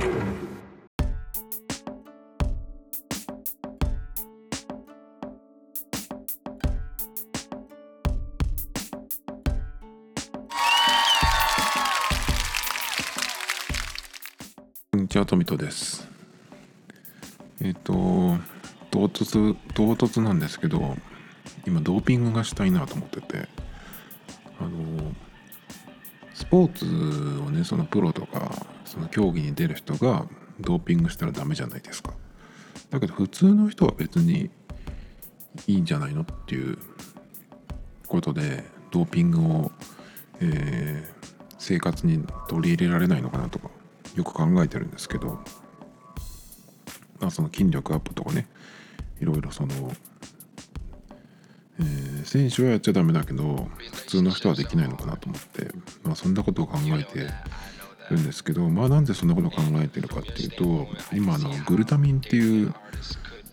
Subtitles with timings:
[0.00, 0.06] こ
[14.96, 16.08] んにちは、トミトです。
[17.60, 17.92] えっ、と、
[18.90, 20.96] 唐突、唐突なんですけど、
[21.66, 23.48] 今、ドーピングがしたいなと思ってて、
[24.58, 25.12] あの、
[26.32, 26.86] スポーツ
[27.42, 28.29] をね、そのプロとか、
[29.00, 30.26] その競技に出る人が
[30.60, 32.12] ドーピングしたらダメじゃないですか。
[32.90, 34.50] だけど、普通の人は別に
[35.66, 36.78] いいんじゃないのっていう
[38.06, 39.72] ことで、ドーピングを、
[40.40, 41.20] えー
[41.62, 43.68] 生活に取り入れられないのかなとか
[44.16, 45.38] よく考えてるんですけど、
[47.20, 48.48] まあ、その筋力アップとかね
[49.20, 49.92] いろいろその、
[51.80, 55.70] えー選手はやっちゃダメだけど普通の人はできないのかなと思って、
[56.02, 57.30] まあ、そんなことを考えて
[58.14, 62.74] るんですけどまあなんでそんなこと考えてるかっていうと今あのグルタミンっていう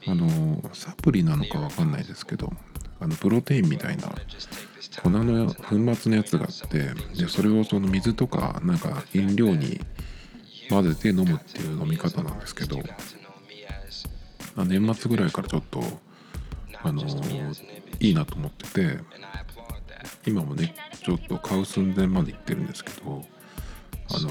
[0.08, 2.52] あのサプリなのかわかんないですけど
[3.00, 4.10] あのプロテインみたいな
[5.04, 6.80] 粉の粉末のやつがあって
[7.16, 9.80] でそれをその水とかなんか飲料に
[10.70, 12.82] 混ぜて飲むっていう飲み方なんですけど、
[14.66, 15.82] 年末ぐらいからちょっと
[16.84, 17.04] あの
[18.00, 19.00] いいなと思ってて
[20.26, 23.24] 今もねちょっと買う寸前まで行ってるんですけど
[24.10, 24.30] あの、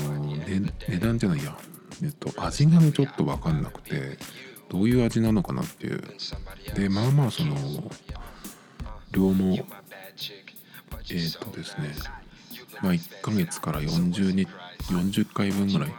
[0.88, 1.56] 値段じゃないや
[2.02, 4.18] えっと味がねちょっと分かんなくて
[4.68, 6.02] どういう味なのかなっていう。
[6.74, 7.56] でまあまあその
[9.12, 11.94] 量もえーっとですね
[12.82, 14.46] まあ1ヶ月から40に
[14.90, 15.92] 40回分ぐらい。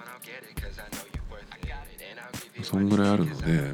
[2.63, 3.71] そんぐらいあるので、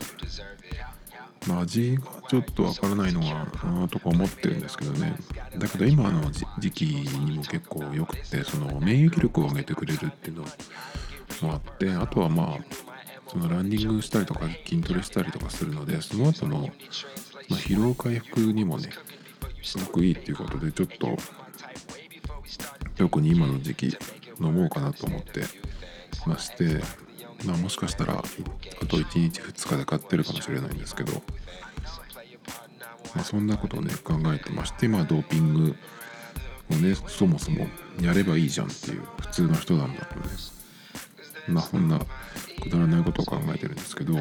[1.47, 5.15] まあ、味がちょっとわからないのはなとか思ってるんですけどね。
[5.57, 10.43] だけど今の時期にも結構よくてその免疫力を上げてくれるっていうの
[11.41, 12.57] もあってあとはまあ
[13.27, 16.69] そのランニングしたりとか筋トレしたりとかするのでその後の、
[17.49, 18.89] ま、疲労回復にもね
[19.61, 21.17] すごくいいっていうことでちょっと
[22.95, 23.97] 特に今の時期
[24.39, 25.43] 飲もうかなと思って
[26.25, 26.81] まして、
[27.45, 28.21] まあ、もしかしたらあ
[28.85, 31.13] と1日2日で買ってるかもしれないんですけど、
[33.15, 35.75] まあ、そんなことをね考えてましてまあドーピング
[36.71, 37.67] をねそもそも
[38.01, 40.25] やればいいじゃんっていう普通の人なんだとね
[41.47, 44.15] まあそんなくだらないことを考えてるんですけど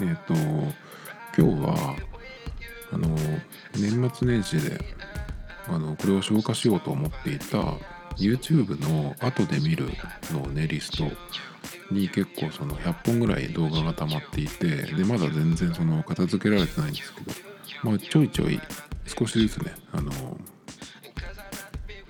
[0.00, 0.34] えっ、と
[1.36, 1.96] 今日は
[2.92, 3.08] あの
[3.74, 4.78] 年末年始で
[5.66, 7.74] あのこれを消化しようと思っていた
[8.18, 9.88] YouTube の後で見る
[10.32, 11.04] のねリスト
[11.90, 17.32] に結構その100本ぐらい動画が溜まっていてでまだ全然その片付けられてないんですけど、
[17.82, 18.60] まあ、ちょいちょい
[19.06, 20.12] 少しずつねあの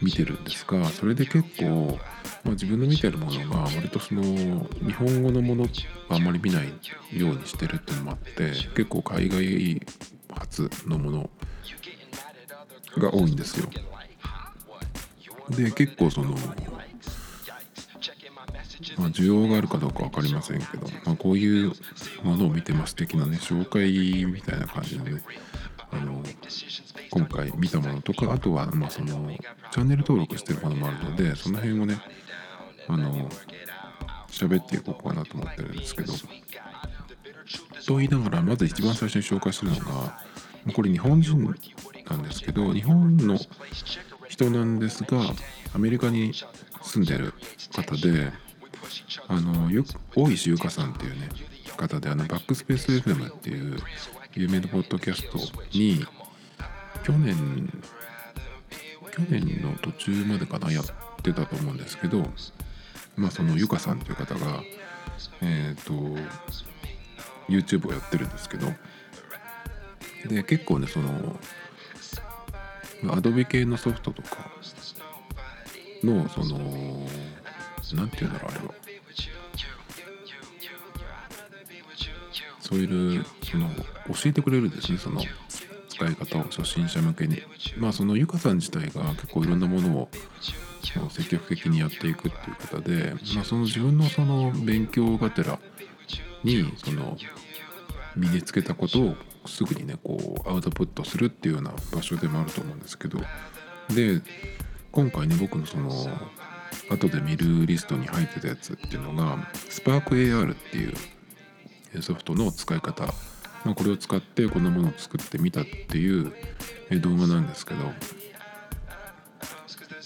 [0.00, 1.98] 見てるんですがそれで結構、
[2.44, 5.68] まあ、自分の見てるものが割とその日本語のものは
[6.10, 6.68] あんまり見ない
[7.12, 9.82] ようにしてるっていうのもあって結構海外
[10.34, 11.30] 発のもの
[12.96, 13.68] が多いんですよ。
[15.50, 16.36] で結構その、ま
[19.06, 21.72] あ、需要があるかどうか分かりませんけど、まあ、こういう
[22.22, 25.22] ものを見てます的なね紹介みたいな感じでね
[25.90, 26.22] あの
[27.10, 29.30] 今回見たものとかあとはまあその
[29.70, 32.00] チャンネル登録してるものもあるのでその辺をね
[32.88, 33.28] あの
[34.28, 36.12] 喋っていこうかなと思ってるんですけど
[37.86, 40.18] と言いながらまず一番最初に紹介するのが
[40.74, 41.54] これ日本人
[42.08, 43.38] なんですけど日本の
[44.28, 45.20] 人なんですが
[45.74, 46.32] アメリカに
[46.82, 47.34] 住んでる
[47.72, 48.30] 方で
[49.26, 51.28] あのよく大石ゆかさんっていうね
[51.78, 53.78] 方であのバックスペース FM っていう
[54.34, 55.38] 有名なポッドキャスト
[55.72, 56.04] に
[57.04, 57.72] 去年
[59.10, 60.84] 去年の途中までかなやっ
[61.22, 62.24] てたと思うんですけど
[63.16, 64.62] まあそのゆかさんという方が
[65.40, 65.92] えっ、と
[67.48, 68.66] YouTube をやってるんですけど
[70.28, 71.36] で結構ねその
[73.06, 74.50] アドビ系のソフトとか
[76.02, 76.58] のその
[77.94, 78.74] なんていうんだろうあれは。
[82.60, 83.84] そういうその教
[84.26, 85.22] えてくれるんですねその
[85.88, 87.42] 使い方を初心者向けに。
[87.78, 90.08] まあそのゆかさん自体が結構いろんなものを
[91.10, 95.58] 積極的にやっていくっていう方で、まあ、その自分のその勉強がてら
[96.44, 97.16] にその
[98.16, 99.16] 身につけたことを
[99.48, 103.18] すぐにねこうアウトプットするっていうような場所でもあると思うんですけど。
[103.94, 104.20] で
[104.92, 105.90] 今回ね僕のその
[106.90, 113.06] 後で見るリストに入ってたやつっていうのが SparkAR っていうソフトの使い方、
[113.64, 116.32] まあ、これを使ってこんなものを作ってみたっていう
[117.00, 117.80] 動画なんですけど。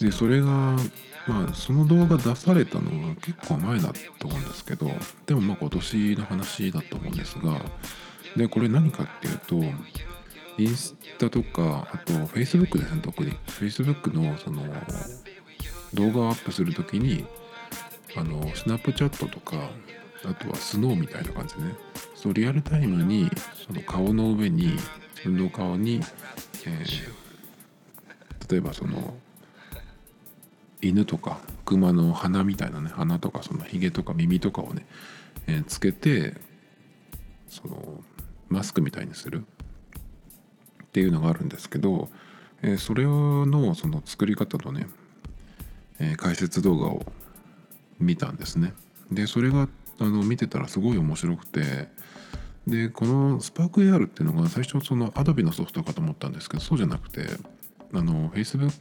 [0.00, 0.46] でそれが
[1.28, 4.90] まあその動画出されたのが結構前だと思うんですけど。
[5.26, 7.60] でもまあ今年の話だと思うんですが。
[8.37, 9.56] でこれ何かっていうと
[10.58, 14.62] インスタとかあと Facebook ですね特に Facebook のその
[15.94, 17.25] 動画をアップする時に
[18.17, 19.70] あのスナップチャットとか
[20.25, 21.75] あとはスノーみたいな感じでね
[22.14, 23.31] そうリアルタイムに
[23.67, 24.76] その顔の上に
[25.17, 26.00] 自分の顔に、
[26.67, 29.14] えー、例えばその
[30.81, 34.87] 犬とか熊の鼻みたいなね鼻とかそのひげとか耳とかをね、
[35.46, 36.35] えー、つけて
[37.49, 38.02] その
[38.52, 39.44] マスクみたいにする？
[40.84, 42.10] っていうのがあるんですけど、
[42.60, 44.87] えー、それのその作り方のね、
[45.99, 47.02] えー、解説動画を
[47.99, 48.75] 見たんですね。
[49.10, 49.69] でそれが
[49.99, 51.88] あの見てたらすごい面白くて
[52.66, 57.26] でこのスパーク AR っていうのが最初その Adobe のソフトかと思ったんですけどそうじゃなくて
[57.93, 58.72] あの Facebook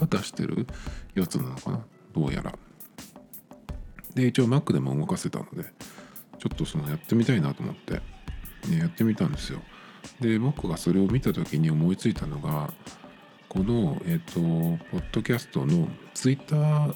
[0.00, 0.66] が出してる
[1.14, 1.80] やつなのかな？
[2.14, 2.54] どうやら。
[4.14, 5.64] で一応 Mac でも動かせたので
[6.38, 8.00] ちょっとそのやってみたいなと思って、
[8.68, 9.60] ね、やってみたんですよ。
[10.20, 12.72] で僕がそれを見た時に思いついたのが
[13.48, 16.94] このえ、ー、とポッドキャストの Twitter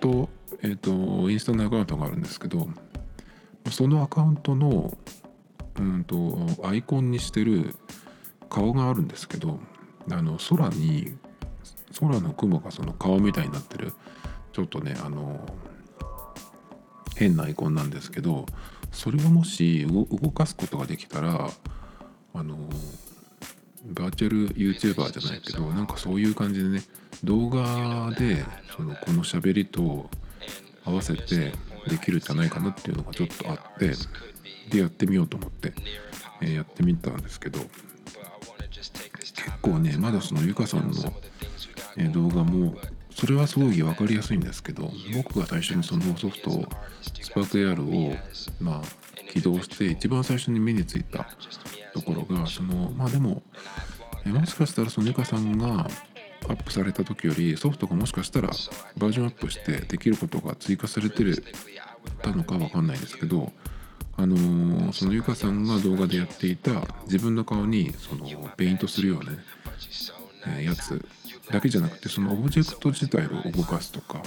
[0.00, 0.28] と
[0.62, 2.68] え、ー、とインスタのアカウントがあるんですけど
[3.70, 4.96] そのアカウントの
[5.78, 7.76] うんとアイコンにしてる
[8.48, 9.60] 顔があるんですけど
[10.10, 11.16] あの空に
[11.98, 13.92] 空の雲がその顔みたいになってる
[14.52, 15.46] ちょっとねあの
[17.16, 18.46] 変なアイコンなんですけど
[18.92, 21.50] それをもし動かすことができたら
[22.34, 22.56] あの
[23.84, 26.82] バーチャル YouTuber じゃないけどなんかそういう感じでね
[27.24, 28.44] 動画で
[28.76, 30.08] そのこの喋りと
[30.84, 31.52] 合わせて
[31.88, 33.92] できるんじゃないかなっていうのがちょっとあって
[34.70, 35.72] でやってみようと思って、
[36.42, 37.58] えー、やってみたんですけど
[39.18, 42.74] 結構ねまだそのゆかさんの、動画も
[43.20, 46.64] それはすごい分かりやすいんですけど僕が最初にそのソフトを
[47.20, 48.16] スパーク AR を
[48.60, 51.26] まあ起動して一番最初に目についた
[51.92, 53.42] ところがそのまあでも
[54.24, 55.86] もしかしたらそのゆかさんが
[56.48, 58.48] アップされた時よりソフトがもしかしたら
[58.96, 61.22] バージョンアップしてできることが追加されて
[62.22, 63.52] たのかわかんないですけど
[64.16, 68.26] あのー、そのゆかさんが動画でやっていた自分の顔にその
[68.56, 69.38] ペイントするようなね、
[70.58, 71.04] え、やつ
[71.52, 74.22] だけじゃなくてそのオブジェクト自体を動かすとか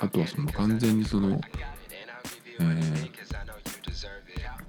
[0.00, 1.40] あとはその完全にその、
[2.60, 3.10] えー、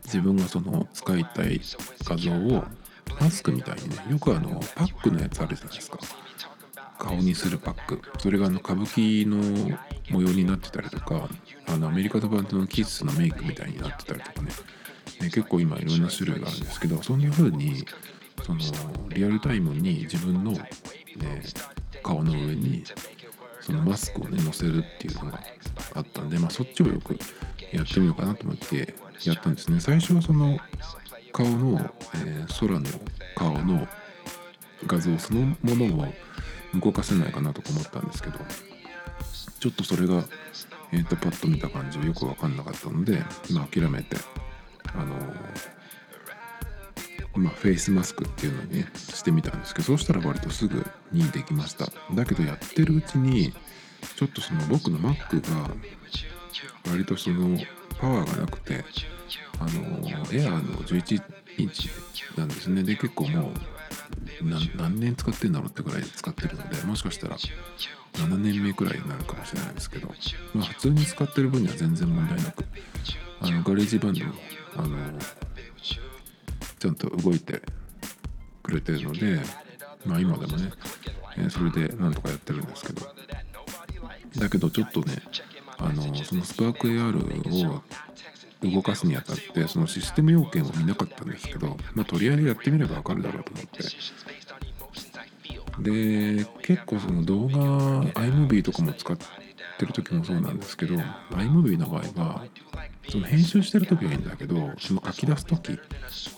[0.06, 1.62] 自分がその使いたい
[2.04, 2.63] 画像を
[3.19, 6.00] マスクみたいにねよくあのパックのやつあるじゃないですか。
[6.98, 8.01] 顔にするパック。
[8.19, 9.38] それがあの歌舞伎の
[10.10, 11.30] 模様になってたりとか
[11.68, 14.50] あのアメリカのバンドのキッスのメイクみたいになってたりとかね。
[15.22, 17.86] ね結構今いろんな種類があるんですけどそんな風に
[18.44, 18.60] その
[19.10, 20.69] リアルタイムに自分の、ね、
[22.09, 22.83] 顔の上に
[23.61, 25.39] そのマスクをね載せるっていうのが
[25.94, 27.15] あったんで、まあ、そっちをよく
[27.71, 28.95] やってみようかなと思って
[29.25, 29.79] やったんですね。
[29.79, 30.57] 最初はその
[31.31, 31.79] 顔の、
[32.15, 32.85] えー、空の
[33.35, 33.88] 顔の
[34.88, 36.13] 画像そのものを
[36.79, 38.39] 動かせないかなとか思ったんですけど
[39.59, 40.23] ちょっとそれが、
[40.91, 44.17] えーと、パッと見た感じはよく分かんなかったので、まあ、諦めて
[44.94, 45.15] あの
[47.35, 51.87] まあ、フェイスマスクっていうのに、ね、してみたんですけどそうしたら割とすぐにできました。
[52.13, 53.53] だけどやってるうちに
[54.15, 55.69] ちょっとその僕の Mac が
[56.89, 57.57] 割とその
[58.00, 58.83] パワーがなくて
[59.59, 60.00] あの
[60.31, 61.21] エアーの11
[61.57, 61.89] インチ
[62.38, 62.83] なんですね。
[62.83, 63.53] で結構もう
[64.75, 67.38] 何年使ってんだろうってぐらい使ってるのでもしかしたら
[68.13, 70.07] 7年目くらいになるかもしれないですけど、
[70.53, 72.65] まあ、普通に使ってる分には全然問題なく
[73.41, 74.22] あの GarageBand
[74.77, 74.98] あの
[76.79, 77.62] ちゃんと動いて
[78.63, 79.39] くれてるので、
[80.05, 80.71] まあ、今でもね、
[81.38, 83.07] え、それでなんとかやってるんですけど。
[84.38, 85.21] だけどちょっとね
[85.77, 87.81] あのそのスパーク AR を
[88.62, 93.83] 動かすにあたってそのシステム要件を見なかったんですけど、まあ、とりあえずやってみればわかるだろうと思って。
[95.79, 100.95] で結構その動画 iMovie とかも使ってる時もそうなんですけど
[101.31, 102.45] iMovie の場合は
[103.08, 105.79] その編集してる時はいいんだけどその書き出す時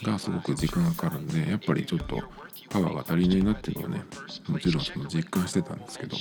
[0.04, 2.22] がすごく時間がかかるんでやっぱりちょっと
[2.70, 4.04] パワーが足りないなっていうのはね
[4.48, 6.16] もちろんその実感してたんですけど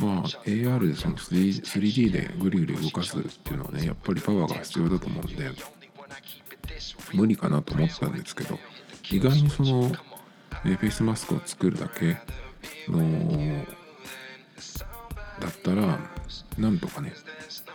[0.00, 5.50] まあ AR でその 3D でグリグリ動かすっていうのはねやっぱりパワーが必要だと思うんで
[7.14, 8.58] 無理かなと思ったんですけど
[9.10, 12.16] 意外にそのフェイスマスクを作るだけ
[12.88, 13.64] の
[15.40, 15.98] だったら
[16.58, 17.12] なんとかね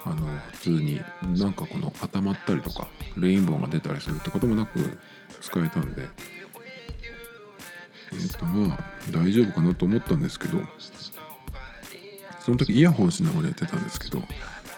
[0.03, 1.01] あの普通に
[1.37, 4.97] なんかこの固まったりとかレインボーが出たりするってこともなく
[5.41, 6.07] 使えたんで。
[8.11, 8.79] えっ、ー、とまあ
[9.11, 10.59] 大丈夫かなと思ったんですけど
[12.39, 14.21] その時イヤホンしながらやってたんですけど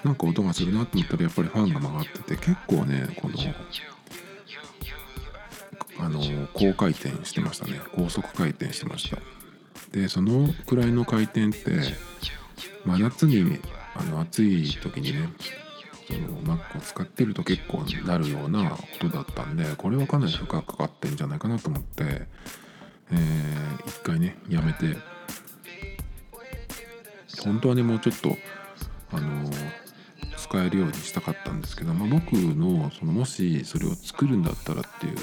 [0.03, 3.35] なんか音がするなと思ったらやっぱりファンが曲がってて結構ねこの
[5.99, 6.21] あの
[6.53, 7.81] 高回転してましたね。
[7.95, 9.17] 高速回転してました。
[9.91, 11.71] でそのくらいの回転って
[12.87, 13.59] 真夏に
[13.95, 15.29] あの暑い時にね
[16.07, 22.03] その Mac を使ってると結構なるようなことだったんでこれはかなり負荷かかってるんじゃないかなと思って、
[23.11, 24.95] えー、一回ねやめて
[27.43, 28.37] 本当はねもうちょっと
[29.11, 29.51] あの
[30.37, 35.17] 使えるようにしたかったんですけど、まあ、僕のそのもしそれを作るんだったらっていう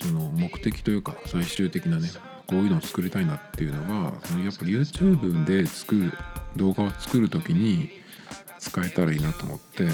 [0.00, 2.08] その目的というか最終的なね
[2.50, 6.12] こういうのを作りたいなっていうのはそのやっぱ YouTube で作る
[6.56, 7.90] 動画を作る時に
[8.58, 9.86] 使えたらいいなと思って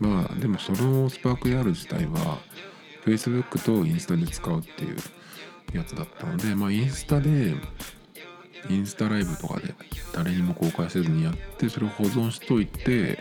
[0.00, 2.38] まあでもそのスパーク AR 自体は
[3.04, 4.96] Facebook とインスタで使うっていう
[5.72, 7.54] やつだったのでまあインスタで
[8.68, 9.72] インスタライブとかで
[10.12, 13.20] 誰にも公開せずにやってそれを保存しといて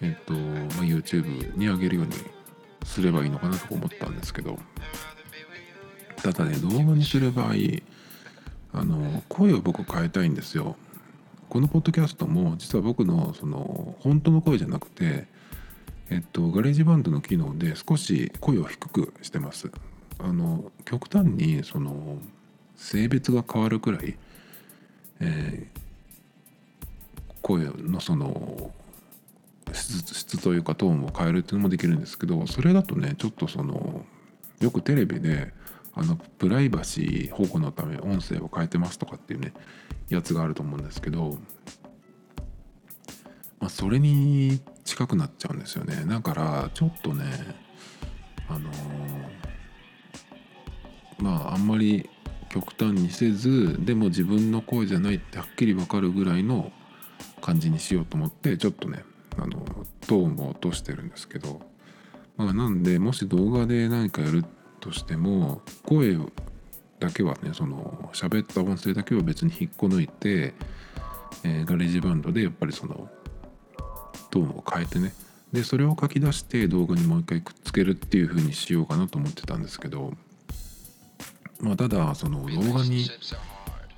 [0.00, 2.14] えっと、まあ、YouTube に上げるように
[2.84, 4.58] すればいいのかなと思ったんですけど。
[6.22, 7.54] ただね動画にする場合
[8.72, 10.76] あの声を僕変えたいんですよ。
[11.48, 15.26] このポッドキャストも実は僕のその本当の声じゃなくて
[16.10, 19.70] えっと GarageBand の機能で少し声を低くしてます。
[20.18, 22.18] あの極端にその
[22.76, 24.16] 性別が変わるくらい、
[25.20, 25.80] えー、
[27.40, 28.72] 声のその
[29.72, 34.04] 質というかトーンを変えるっていうのもできるんですけどそれだとねちょっとその
[34.60, 35.52] よくテレビで
[35.98, 39.52] あのプライバシー保護のため音声を変えてますとかっていうね
[40.08, 41.38] やつがあると思うんですけど、
[43.58, 46.04] まあ、それに近くなっちゃうんですよね。
[46.06, 47.24] だからちょっとね
[48.48, 48.74] あのー、
[51.18, 52.08] まああんまり
[52.48, 56.70] 極端にせずでも自分の声じゃないってはっきり分かるぐらいの
[57.40, 59.02] 感じにしようと思ってちょっとね
[59.36, 59.64] あの
[60.06, 61.60] トーンも落としてるんですけど、
[62.36, 64.44] まあ、なんでもし動画で何かやる
[64.80, 66.16] としても声
[66.98, 70.54] だけはねその喋った音声だけは別に引っこ抜いて、
[71.44, 73.08] えー、 GarageBand でやっぱりその
[74.30, 75.12] トーンを変えてね。
[75.52, 80.12] でそれを書き出して動画にもう一回くっつけるっていう風にしようかなと思ってたんですけど
[81.60, 83.04] まあただその動画に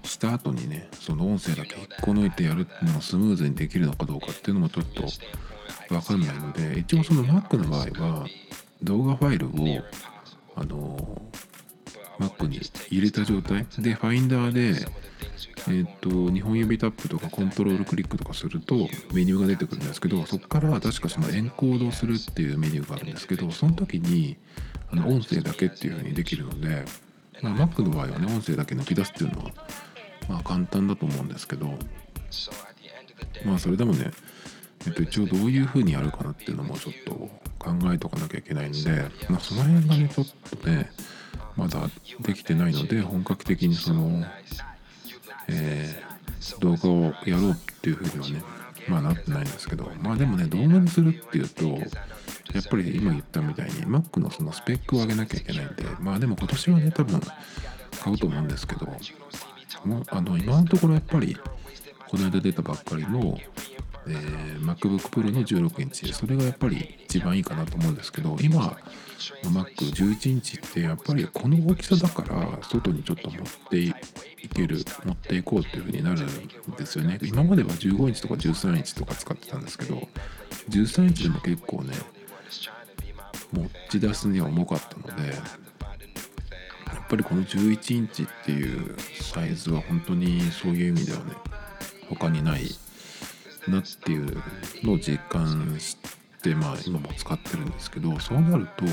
[0.05, 5.03] した後にねその音声だけ引っこ抜いてやるのがスムーズにできるのかどうかっていうのもちょっと
[5.89, 8.27] 分かんないので一応その Mac の場合は
[8.83, 9.51] 動画ファイルを
[10.55, 11.23] あの
[12.19, 13.67] Mac に入れた状態。
[13.79, 14.75] で Finder で
[15.69, 18.75] えー、っと2本指タップとかコントロールクリックとかすると
[19.13, 24.39] メニューが出てくるんですけどそこから確かそのエンコードするっていうメニューがあるんですけどその時に
[24.91, 26.85] あの音声だけっていう風にできるので、
[27.43, 29.51] まあ、Mac の場合はね音声だけ抜き出すっていうのは
[30.29, 31.79] まあ簡単だと思うんですけど。
[33.45, 34.11] まあそれでもね、
[34.87, 37.13] えっと、一応どういう風にやるかなっていうのもちょっと
[37.59, 40.27] 考えとかなきゃいけないんで、まあ、その辺がねちょっ
[40.59, 40.91] とね
[41.57, 41.81] まだ
[42.23, 44.25] できてないので本格的にその、
[45.49, 48.43] えー、動画をやろうっていう風にはね
[48.89, 57.21] まあなってないんですけどまあでもね動画にするっていうとやっぱり今言ったみたいに Mac のそのスペックを上げなきゃいけないんでまあでも今年はね多分
[58.03, 58.87] 買うと思うんですけど
[59.85, 61.37] もあの今のところやっぱり
[62.09, 63.39] この間出たばっかりの、
[64.07, 66.13] えー、MacBook Pro の16インチ。
[66.13, 68.77] それがやっぱり一番いいかなと思うんですけど今
[69.45, 73.41] Mac11 インチってやっぱりこの大きさだから外にちょっと持っ
[73.71, 73.93] てい
[74.55, 76.27] ける持っていこうっていう風になるん
[76.77, 77.19] ですよね。
[77.23, 80.09] 今までは15インチとか13インチとか使ってたんですけど
[80.71, 81.95] 13インチでも結構ね
[83.53, 85.37] 持ち出すには重かったのでや
[87.03, 91.25] っぱりこの11インチっていうサイズは本当にそういう意味ではね
[92.09, 92.63] 他にない
[93.69, 94.43] なっていう
[94.83, 95.97] のを実感し
[96.43, 98.85] てまあ今も使ってるんですけどそうなると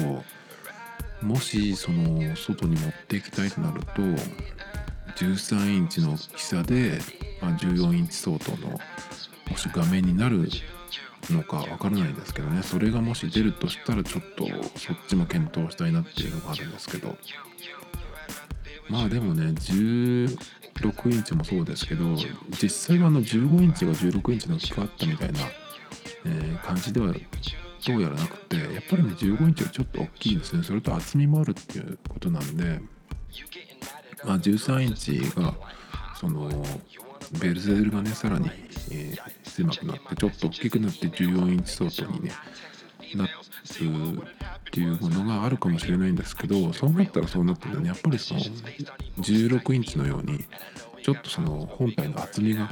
[1.26, 4.02] もしその外に持っていきたいとなると
[5.16, 7.00] 13インチの大きさで、
[7.42, 8.80] まあ、14インチ相当の
[9.50, 10.48] もし画面になる
[11.32, 12.62] のかわからないんですけどね。
[12.62, 14.46] それがもし出るとしたらちょっと
[14.78, 17.18] そっちも検討したいなっていうのがあるんですけど。
[18.90, 19.54] まあでもね
[20.78, 22.16] 16インチもそうですけど
[22.62, 25.40] 実際はあの15インチが16インチの大きくあったみたいな、
[26.26, 27.14] えー、感じでは
[27.88, 30.64] どうやらなくてやっぱりね15インチはちょっと大きいんですね。
[30.64, 32.82] それと厚みもあるっていうことなんで、
[34.26, 35.54] まあ、13インチが
[36.20, 36.50] その
[37.40, 38.50] ベルゼルがねさらに、
[38.92, 42.32] えー、狭くなってちょっと大きくなって14インチ相当にね
[43.16, 43.28] な
[43.76, 47.88] るっていうものがあるかもしれないんですけどそうなったらそうなったらね。
[47.88, 48.42] やっぱりその
[49.20, 50.46] 16インチのように
[51.04, 52.70] ちょっとその本体の厚みが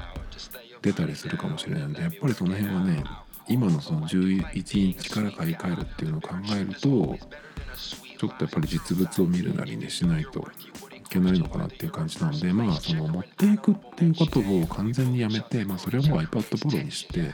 [0.82, 3.04] 出たりするかもしれないんでやっぱりその辺はね
[3.48, 10.48] 今のその11インチから買い替えるっていうのを考えるとちょっとやっぱり実物を見るなりねしないと
[10.94, 17.34] いけないのかなっていう感じなのでまあその持っていくっていうことを完全にやめて、まあ、それはもう iPad Pro にして、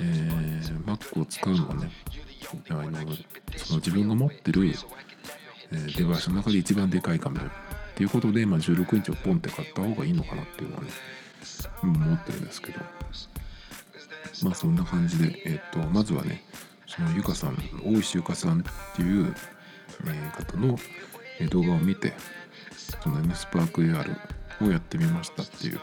[0.00, 1.90] えー、Mac を使うのはね
[2.70, 2.90] あの
[3.56, 7.48] その自分が持ってる、えー、デバイスの中で一番でかい画面っ
[7.94, 10.88] ていうことで、まあ、16インチをポンって買った方がいいのかなっていうのはね
[11.82, 12.80] 思ってるんですけど。
[14.42, 16.42] まあそんな感じで、えっ、とまずはね
[16.86, 18.62] そのゆかさん大石ゆかさんっ
[18.96, 19.34] ていう、
[20.06, 20.78] えー、方の
[21.50, 22.14] 動画を見て
[22.76, 25.80] その M スパーク AR をやってみましたっていう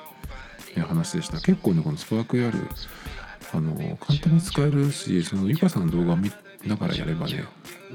[0.85, 1.39] 話でした。
[1.39, 2.67] 結構ねこのスパーク AR
[3.53, 6.31] あの簡単に使えるしそのゆかさんの動画を見
[6.65, 7.43] ながらやればね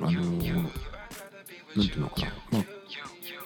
[0.03, 2.65] あの何ていうのかなまあ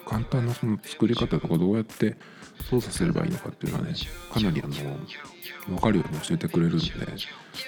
[0.05, 2.17] 簡単なその作り方とかどうやって
[2.69, 3.93] 操作すればいいのかっていうのはね
[4.31, 4.73] かなりあの
[5.67, 6.85] 分かるように教えてくれるんで、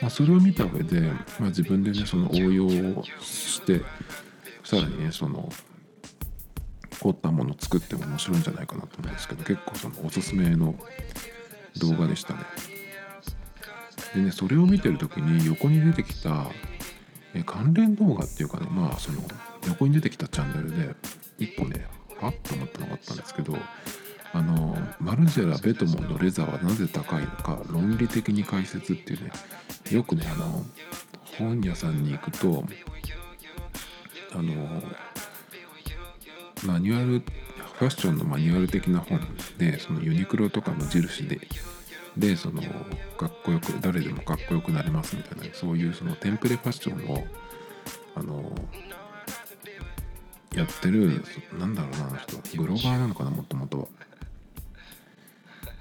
[0.01, 1.01] まあ、それを見た上で、
[1.39, 3.81] まあ、自分でねその応用をして
[4.63, 5.49] さらにねその
[6.99, 10.75] 凝ったものを作っても面白いんじゃないかなと思うんですけど結構そのおすすめの
[11.77, 12.39] 動画でしたね。
[14.13, 16.47] でねそれを見てる時に横に出てきた
[17.33, 19.21] え関連動画っていうかねまあその
[19.67, 20.95] 横に出てきたチャンネルで
[21.39, 21.87] 一個ね
[22.19, 23.57] パッと思ったのがあったんですけど
[24.35, 29.31] あのマルジェラ・ベトモンのレザーはなぜ高いのか論理的に解説っていうね
[29.91, 30.63] よくねあの
[31.37, 32.63] 本屋さんに行くと
[34.33, 34.81] あの
[36.65, 39.19] マニュアルファッションのマニュアル的な本
[39.57, 41.39] でそのユニクロとかの印で
[42.17, 42.61] でその
[43.17, 47.25] かっこよく誰でもかっこよくなれますみたいなそういうそのテンプレファッションを
[48.15, 48.51] あの
[50.53, 51.23] やってる
[51.57, 52.37] なんだろうなあの人。
[52.57, 53.79] ブロガーなのかなもともと。
[53.79, 53.87] は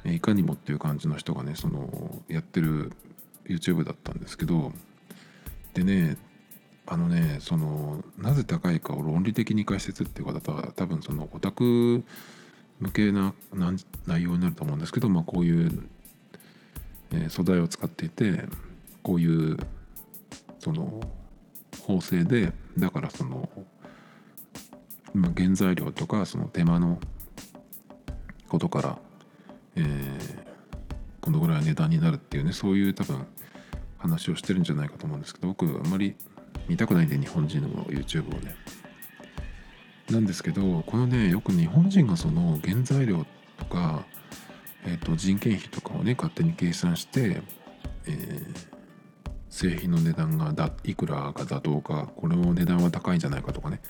[0.04, 2.92] いかにもっていう感じの人がねそのやってる
[3.46, 4.72] YouTube だったんですけど
[5.74, 6.16] でね
[6.86, 12.02] あのねそのなぜ高いかを論理的に解説っていう方は多分そのオタク
[12.80, 13.32] 向けな
[14.06, 15.88] 内容になると思うんですけど、まあ、こういう
[17.12, 18.44] え素材を使っていて
[19.02, 19.56] こういう
[20.58, 21.00] その
[21.86, 23.48] 縫製でだからその、
[25.14, 26.98] ま、原材料とかその手間の
[28.48, 28.98] ことから、
[29.76, 30.44] えー、
[31.20, 33.26] このぐらい値段になるっていうねそういう多分
[33.98, 36.14] 話をしてるんじゃないかと思うんですけど僕あんまり
[36.68, 38.54] 見たくないんで日本人の YouTube をね。
[40.10, 43.24] なんですけどこのねよく日本人がその原材料
[43.56, 44.04] とか
[44.84, 47.42] えーと、人件費とかをね勝手に計算して、
[48.06, 48.54] えー、
[49.48, 53.80] 製品の値段がだいくらが妥当かこれの値段は高いんじゃないかとかね、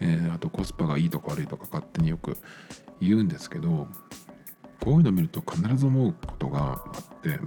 [0.00, 2.36] えー、あとコスパがいいとか悪いとか勝手によく
[3.00, 3.86] 言うんですけど
[4.80, 7.38] こういうの見ると必ず思うことがあって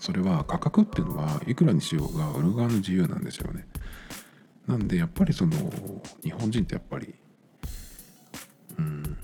[0.00, 3.68] それは価格っていうのはいくらにしようが売る側の自由なんですよね。
[4.66, 5.52] なんでやっぱりその
[6.22, 7.14] 日本人ってやっぱり
[8.78, 9.16] うん。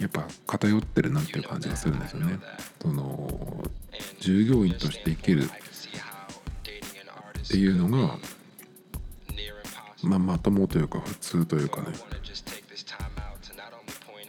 [0.00, 2.38] やっぱ偏ってるなっていう感じがするんですよね。
[2.80, 3.62] その
[4.20, 5.48] 従業員として生きるっ
[7.48, 8.16] ていうのが、
[10.02, 11.88] まあ、まともというか普通というかね、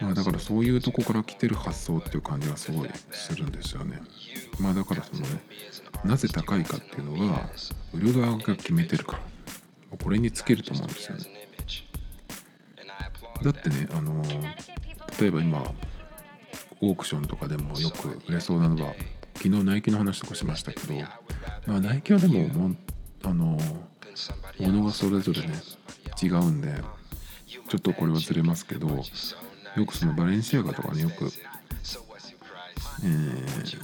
[0.01, 4.01] まあ、だからそういうとこから来てる発想っていう感じがすごいするんですよね。
[4.59, 5.41] まあだからそのね
[6.03, 7.49] なぜ高いかっていうのは
[7.93, 11.23] 売る側が決めてるからこれに尽きると思うんですよね。
[13.43, 14.23] だってねあの
[15.19, 15.63] 例えば今
[16.81, 18.93] オークションとかでもよく売れそうなのは
[19.35, 20.93] 昨日ナイキの話とかしましたけど、
[21.65, 22.75] まあ、ナイキはでもも
[23.23, 23.59] あのも
[24.59, 25.53] のがそれぞれね
[26.21, 26.73] 違うんで
[27.69, 31.25] ちょっとこれはずれますけどよくそのバレンシアガとかねよく、
[33.03, 33.79] えー、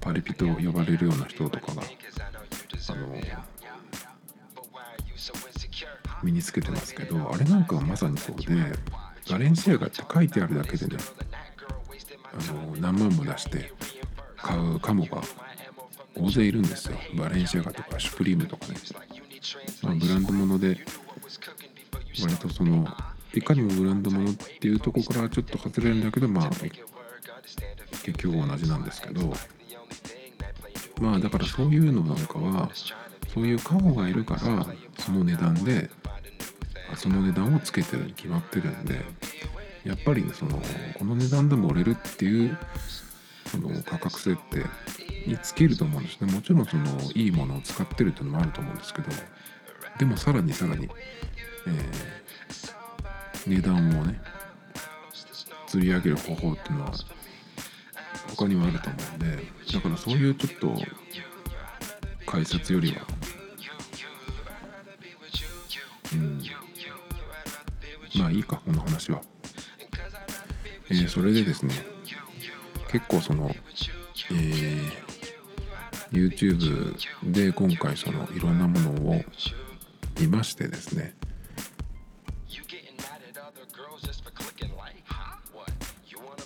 [0.00, 3.16] パリピと呼ばれるような人とかがあの
[6.22, 8.44] 身につけてますけどあれなんかはまさにそうで
[9.30, 10.96] バレンシアガって書いてあるだけでね
[12.32, 13.72] あの何万も出して
[14.36, 15.22] 買うカモが
[16.16, 16.96] 大勢いるんですよ。
[17.16, 18.74] バレンシアガとかシュプリームとかね、
[19.82, 20.78] まあ、ブランド物で
[22.20, 22.86] 割とその
[23.32, 26.50] いかにもブランド物っていうとこからちょっと外れるんだけどまあ
[28.04, 29.32] 結局同じなんですけど。
[31.00, 32.70] まあだからそういうのなんかは
[33.32, 34.66] そういうカモがいるから
[34.98, 35.90] その値段で
[36.96, 39.04] その値段をつけてるに決まってるんで
[39.84, 40.60] やっぱりその
[40.98, 42.56] この値段でも売れるっていう
[43.46, 44.64] その価格設定
[45.26, 46.32] につけると思うんですね。
[46.32, 49.08] もちろんそのいいものを使ってるっていうのもあると思うんですけど
[49.98, 50.88] でもさらにさらに、
[51.66, 54.20] えー、値段をね
[55.66, 56.92] 釣り上げる方法っていうのは
[58.36, 60.74] 他にはあると思うんでだからそういうちょっと
[62.26, 63.06] 解説よりは
[66.14, 66.43] うん
[68.18, 69.20] まあいいかこの話は、
[70.90, 71.74] えー、それでですね
[72.90, 73.54] 結構その
[74.30, 74.90] えー、
[76.12, 79.20] YouTube で今回そのいろんなものを
[80.18, 81.14] 見ましてですね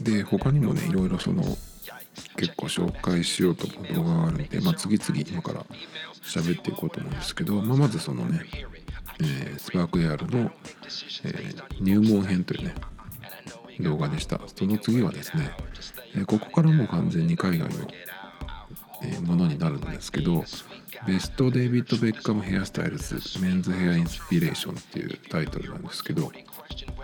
[0.00, 1.42] で他にもねいろいろその
[2.36, 5.64] 結構紹介しようと思う動画があるんで、まあ、次々今から
[6.22, 8.44] 喋っていこうと思うんですけど、まあ、まずそのね、
[9.20, 10.50] えー、スパーク AR の、
[11.24, 12.74] えー、入門編というね
[13.80, 14.40] 動画でした。
[14.54, 15.50] その次はですね、
[16.16, 17.86] えー、ここからもう完全に海外の、
[19.02, 20.44] え、ものになるんですけど
[21.06, 26.32] ベストデイビッド・ベッカムヘアスタイルズメンズヘアインスピレーションっていうタイトルなんですけど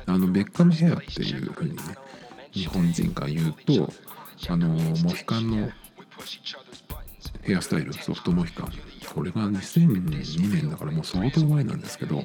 [0.07, 1.83] あのベッカムヘアっていう風にね
[2.51, 3.93] 日本人が言うと
[4.49, 5.71] あのモヒカンの
[7.43, 8.73] ヘアスタイルソフトモヒカン
[9.13, 12.25] これが2002年だからもう相当前なんですけど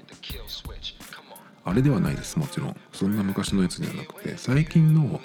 [1.66, 2.76] あれではないですもちろん。
[2.94, 5.20] そんな昔のやつじゃなくて最近の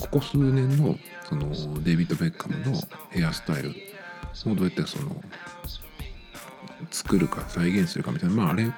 [0.00, 0.96] ここ数年の
[1.28, 2.78] そのデイビッド・ベッカムの
[3.10, 5.22] ヘアスタイルをどうやってその
[6.90, 8.72] 作るか再現するかみたいなまああれを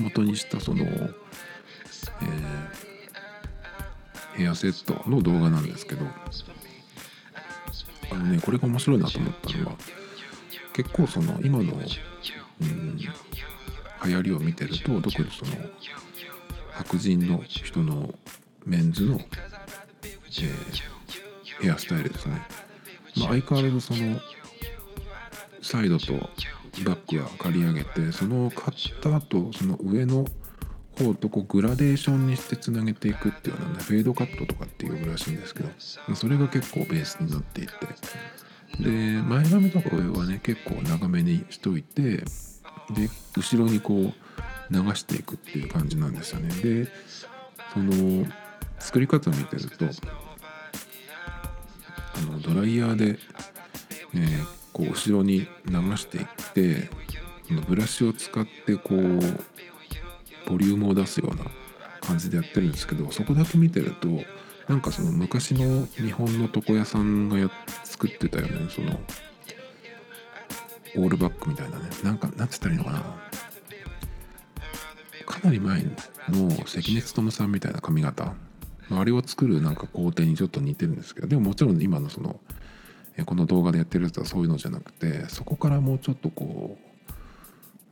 [0.00, 6.06] 元にしたその、えー、ヘアセットの動画なんですけど
[8.10, 9.76] あのねこれが面白いなと思ったのは
[10.78, 15.52] 結構その今の、うん、流行りを見てると特にその
[16.70, 18.14] 白人の人の
[18.64, 22.40] メンズの、えー、ヘアスタイルですね、
[23.16, 24.20] まあ、相変わらずその
[25.62, 30.26] サイドとバックは刈り上げてその刈った後その上の
[30.96, 35.70] 方とこうグラデーションにしてつなげていくっていうのはねフェードカットとかっていうらしいんですけど
[36.14, 37.72] それが結構ベースになっていて。
[38.80, 38.90] で
[39.22, 42.24] 前髪とかはね結構長めにしといてで
[43.36, 44.12] 後ろにこう
[44.70, 46.48] 流していくっていう感じなんですよね。
[46.62, 46.88] で
[47.72, 48.26] その
[48.78, 49.84] 作り方を見てると
[52.14, 53.18] あのドライヤーで、
[54.14, 56.90] えー、こう後ろに流していって
[57.66, 59.20] ブラシを使ってこう
[60.48, 61.44] ボリュームを出すような
[62.00, 64.08] 感じでやってるんですけどそこだけ見てると
[64.68, 67.50] なんかその昔の日本の床屋さんがや
[67.84, 69.00] 作ってたよねその
[70.96, 71.84] オールバックみたいなね。
[72.02, 73.00] なんかなんつったらいいのかな。
[75.26, 75.82] かなり前
[76.28, 78.34] の関根勤さんみたいな髪型。
[78.90, 81.28] あれを作るなんか工程にちょっと似てるんですけど。
[81.28, 82.40] でももちろん今のその
[83.26, 86.78] この動画でやってるやつはそういうのじゃなくてそこからもうちょっとこ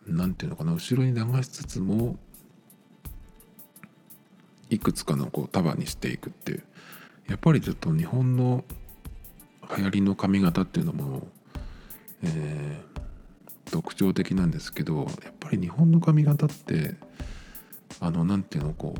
[0.08, 2.16] う何て言うのかな後ろに流しつつも
[4.76, 6.62] いくつかのこう束にしていくっていう。
[7.28, 8.64] やっぱりちょっと日本の
[9.76, 11.26] 流行りの髪型っていうのも、
[12.22, 16.94] えー、特徴的なんですけどやっぱり日本の髪型って
[17.98, 18.94] あの何ていうのこ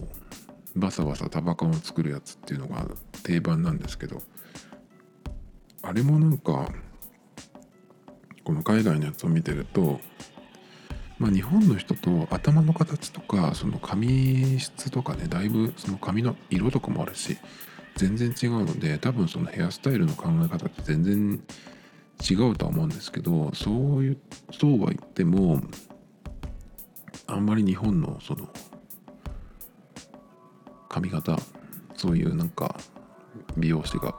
[0.75, 2.89] うバサバサタバカンを作るやつっていうのが
[3.23, 4.23] 定番なんですけど
[5.83, 6.69] あれもなんか
[8.43, 10.01] この海外のやつを見てると
[11.18, 17.38] まあ、日本の人と頭の形とかその髪質とかねだいぶその髪の色とかもあるし
[17.96, 21.42] 全然違うので多分そのヘアスタイルの考え方って全然
[22.31, 24.18] 違うとは思うんですけどそういう
[24.52, 25.62] そうは言っても
[27.26, 28.48] あんまり日本のその
[30.88, 31.38] 髪型
[31.94, 32.76] そういうなんか
[33.57, 34.16] 美容師が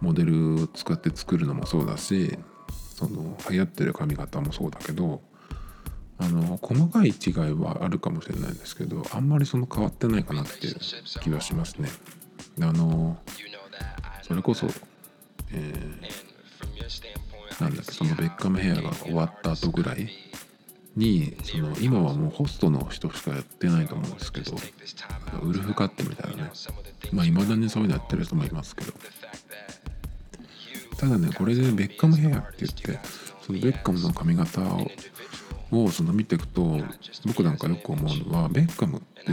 [0.00, 2.38] モデルを使って作るのもそうだし
[2.70, 5.22] その流行ってる髪型もそうだけど
[6.24, 10.76] あの細かい違いはあるかもしれないんですけどあんまりその変わってないかなっていう
[11.20, 11.88] 気はしますね。
[12.60, 13.18] あの
[14.22, 14.66] それこそ、
[15.52, 20.08] えー、なんだっけそのベッカムヘアが終わった後ぐらい
[20.96, 24.52] にその今はもうホストの人しかやってないと思うんですけど
[25.42, 26.50] ウルフカットみたいなね
[27.12, 28.92] まあいまだにそういうのやってる人もいますけど
[30.98, 33.00] ただねこれでベッカムヘアって言って
[33.44, 34.90] そのベッカムの髪型を
[35.72, 36.78] をその見ていくと
[37.26, 39.30] 僕なんかよく思うのはベッカムって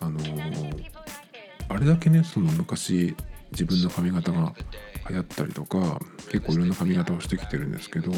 [0.00, 0.20] あの
[1.68, 3.14] あれだけねその昔
[3.52, 4.54] 自分の髪型が
[5.08, 8.12] 流行ったりとか結構いろんな髪型をしてきてるんですけど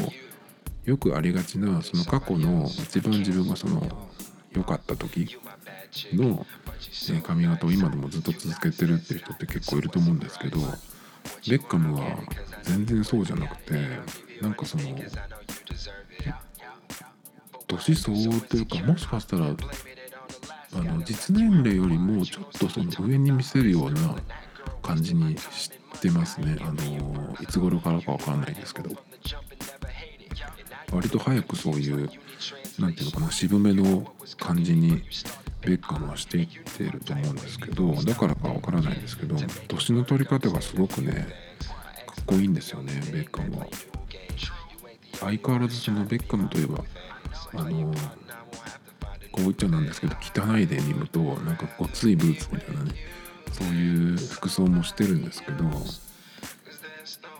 [0.85, 3.87] よくありがちなその過去の一番自分がその
[4.53, 5.37] 良かった時
[6.13, 6.45] の
[7.23, 10.59] 髪型を今でもずっと続けてるっていう人って結構いると思うんですけど
[11.49, 12.17] ベッカムは
[12.63, 13.73] 全然そうじゃなくて
[14.41, 14.83] なんかその
[17.77, 19.45] 年相応というかもしかしたら
[20.73, 24.15] あの実年齢よりもちょっとその上に見せるような
[24.81, 26.57] 感じにしてますね。
[26.61, 28.89] あのいつ頃からかわかんないですけど。
[30.91, 32.09] 割と早くそういう
[32.79, 35.01] 何ていうのかな渋めの感じに
[35.61, 39.35] ベッカムはしていってると思うんですけどだからかわからないですけど
[39.67, 41.27] 年の取り方がすごくね
[42.05, 43.67] かっこいいんですよねベッカムは。
[45.19, 46.83] 相変わらずそのベッカムといえば
[47.53, 47.93] あの
[49.31, 52.91] こう言っちゃなんですけど汚いデニムとなんかごついブーツみたいなね
[53.51, 55.65] そういう服装もしてるんですけど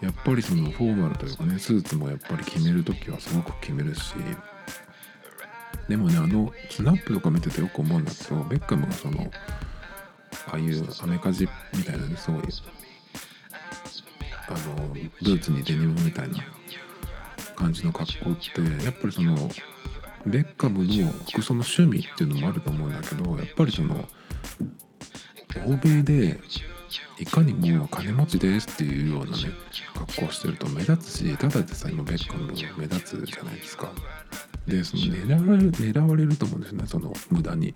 [0.01, 4.13] やっぱりそのフォーマルというかねスーツもやっぱり決める時はすごく決めるし
[5.87, 9.31] でもねあのスナップとか見ててよく思うんだけどベッカムがその
[10.47, 12.43] ああいうアメカジみたいなねそういう
[14.47, 16.37] あのブーツにデニムみたいな
[17.55, 19.35] 感じの格好ってやっぱりその
[20.25, 24.07] ベッカムの服装の趣味っていうのもあると思うんだけどやっぱりその
[25.65, 26.39] 欧米で
[27.19, 29.43] いかにも金持ちですっていうようなね
[29.93, 33.91] 格好してると目立つしただでさ今ベッカム目立つじゃないですか。
[34.67, 37.73] でその狙われる狙われると思うんですねその無駄に。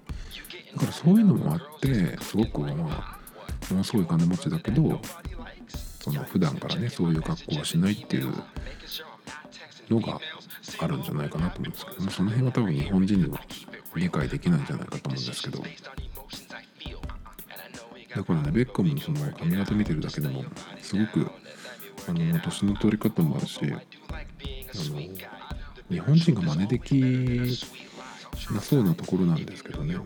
[0.74, 3.20] だからそういうのもあってすごくまあ
[3.72, 5.00] ものすごい金持ちだけど
[6.02, 8.34] その普段からねそういう格好はしないっていう
[9.90, 10.20] のが
[10.80, 13.40] あるんじゃないかなと思うんですけどもその辺は多分日本人には
[13.96, 15.64] 理解できないんじゃないかと思うんですけど。
[18.16, 20.46] だからねベッカムのその髪型見てるだけでも
[20.82, 21.30] すごく
[22.08, 23.82] あの年の取り方もあるしあの
[25.90, 26.94] 日本人が真似でき
[28.54, 29.98] なそうなところなんですけどね。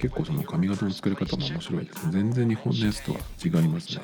[0.00, 1.84] 結構その髪型の作り方も面白い。
[1.84, 4.02] です全然日本のやつとは違いますね。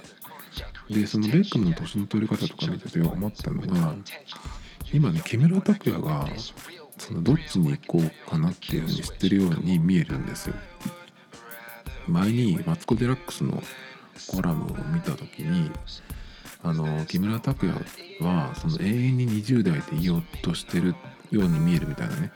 [0.90, 3.94] でそのベッカムの年の取り方とか見てて思ったのが
[4.92, 6.28] 今ね木村拓哉が
[6.98, 10.54] そのどっちに行こうかなっていうふうに知ってるように見えるんですよ。
[12.06, 13.62] 前にマツコ・デラックスの
[14.28, 15.70] コラムを見た時に
[16.62, 17.74] あの木村拓哉
[18.20, 20.94] はその永遠に20代でいようとしてる
[21.30, 22.32] ように見えるみたいなね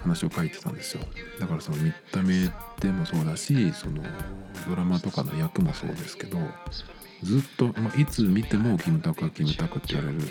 [0.00, 1.04] 話を書いてたんですよ。
[1.38, 2.50] だからその見た目
[2.80, 4.02] でもそうだしその
[4.66, 6.38] ドラマとかの役もそうですけど
[7.22, 10.22] ずっと、まあ、いつ見てもキムタクはキムタクって言われる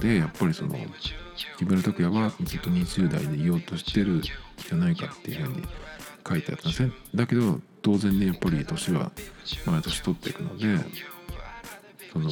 [0.00, 0.76] でやっぱりその
[1.58, 5.62] 木村拓哉はずっと20代でいようとしてるじゃないかっていうふうに
[6.28, 6.92] 書いてあったんですね。
[7.14, 9.10] だけど当然ねやっぱり年は
[9.66, 10.78] 毎年取っていくので
[12.12, 12.28] その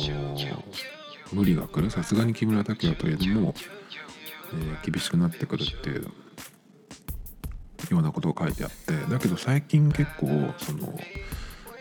[1.33, 3.55] 無理が来るさすがに木村拓哉といえども、
[4.53, 6.03] えー、厳しくなってくるっていう
[7.90, 10.27] ようなことを書いてあってだけど最近結構
[10.59, 10.99] その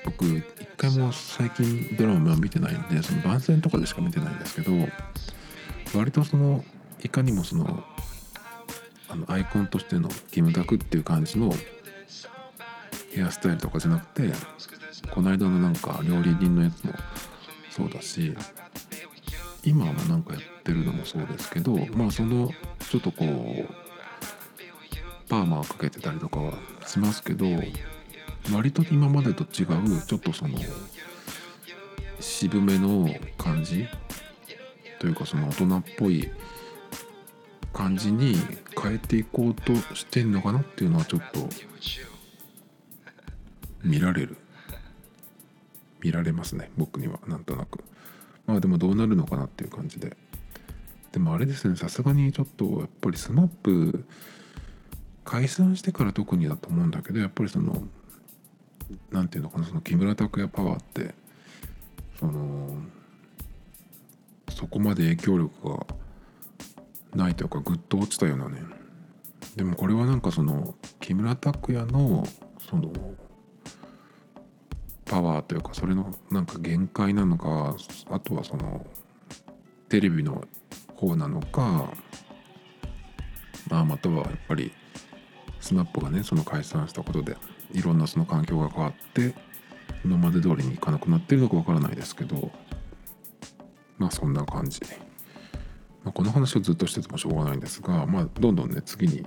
[0.06, 0.44] 僕一
[0.78, 4.72] 回も最近ドラマは見てないんでその番宣とかでしか見てないんですけど
[5.96, 6.64] 割とその
[7.04, 7.84] いかにもその
[9.10, 11.52] あのアイコンとしてのキムタクっていう感じの
[13.12, 14.32] ヘアスタイルとかじゃなくて
[15.12, 16.94] この間のなんか料理人のやつも
[17.72, 18.36] そうだし
[19.64, 22.50] 今もなんかやってるのもそうですけどまあその
[22.90, 23.68] ちょっとこう
[25.28, 26.54] パーマをかけてたりとかは
[26.86, 27.46] しますけど
[28.54, 30.58] 割と今までと違うちょっとその
[32.20, 33.88] 渋めの感じ
[35.00, 36.30] というかその大人っぽい
[37.74, 38.36] 感じに
[38.82, 41.48] 変えていこうとしてんのかなっていうのはちょっと
[43.84, 44.38] 見られる。
[46.02, 47.20] 見られますね僕には。
[47.28, 47.84] なんとなく。
[48.46, 50.16] まあでもどうなるのかなっていう感じで。
[51.12, 54.04] でもあれですねさすがにちょっとやっぱり SMAP
[55.26, 57.84] 解散してから特にだと思うんだけどやっぱりその
[59.12, 61.14] 何て言うのかなその木村拓哉パワーって
[62.20, 62.78] その
[64.60, 65.88] そこまで影響力が
[67.16, 68.62] ないというかぐっと落ちたようなね。
[69.56, 72.28] でもこれはなんかその木村拓哉の
[72.70, 72.92] その
[75.06, 77.78] パワーというかそれのなんか限界なのか
[78.10, 78.86] あとはその
[79.88, 80.44] テレビの
[80.98, 81.94] 方なのか
[83.70, 84.74] まあまたはやっぱり
[85.62, 87.38] SMAP がねその解散したことで
[87.72, 89.34] いろんなその環境が変わって
[90.04, 92.52] 今まで通りにいかなくなってるのかわからないですけど
[94.00, 94.82] まあそんな感じ、
[96.04, 99.26] まあ、この話をずっとしててもしょうがないんですがまあどんどんね次に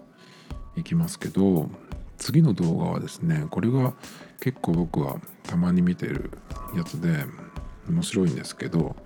[0.77, 1.71] 行きますけど
[2.19, 3.95] 次の動画はですねこれが
[4.41, 6.31] 結構僕はたまに見てる
[6.75, 7.25] やつで
[7.89, 8.97] 面白いんですけど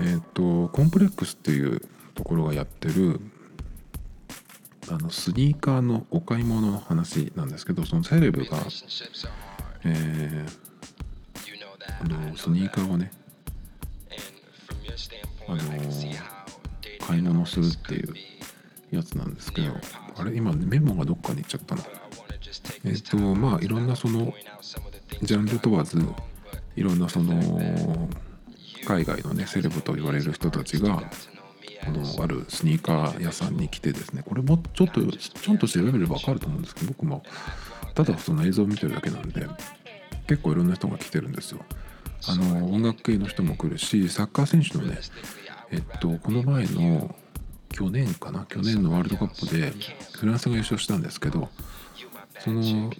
[0.00, 1.82] えっ、ー、とコンプレックスっていう
[2.14, 3.20] ところがやってる
[4.88, 8.58] あのスニーカーのお買い物の話なんですけどそのセレブが、
[9.84, 10.48] えー、
[12.00, 13.10] あのスニーカーをね
[15.50, 15.62] あの
[17.06, 18.14] 買い物するっていう
[18.92, 19.74] やつなんですけど
[20.16, 21.82] あれ今メモがどっかに行っちゃったの
[22.84, 24.32] えっ、とまあいろんなその
[25.22, 25.98] ジャンル問わず
[26.76, 28.08] いろんなその
[28.86, 31.02] 海外のねセレブと言われる人たちが
[31.84, 37.22] このあるスニーカー屋さんに来てですねこれもちょっとちゃんと調べれば分かると思うんですけど僕も
[37.94, 39.46] ただその映像を見てるだけなんで
[40.26, 41.60] 結構いろんな人が来てるんですよ。
[42.28, 44.98] あの音楽系の人も来るしサッカー選手のね
[45.70, 47.14] えっとこの前の
[47.70, 48.44] 去年かな？
[48.46, 49.72] 去年のワールドカップで
[50.12, 51.48] フランスが優勝したんですけど
[52.40, 52.90] その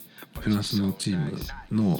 [0.41, 1.39] フランスのチーム
[1.73, 1.99] の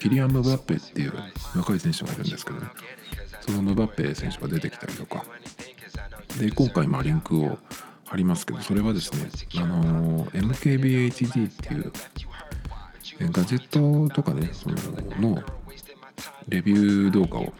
[0.00, 1.12] キリアン・ムバッペっていう
[1.56, 2.66] 若い選手がいるんですけどね。
[3.40, 5.24] そのムバッペ選手が出てきたりとか。
[6.38, 7.58] で今回まあリンクを
[8.06, 11.92] 貼りますけどそれはですねあの MKBHD っていう
[13.30, 14.76] ガジェットとかねその
[15.34, 15.42] の
[16.48, 17.52] レビュー動画を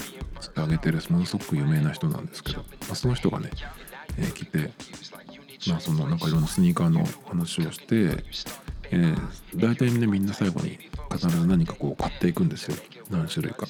[0.56, 3.50] 上げてるものすごく有名な人なんですけど、まあ、その人がね、
[4.18, 4.70] えー、来て
[5.68, 8.24] まあそのなんかいろんなスニーカーの話をして、
[8.90, 9.16] えー、
[9.54, 10.78] 大体ねみんな最後に
[11.10, 12.76] 必ず何かこう買っていくんですよ
[13.10, 13.66] 何種類か。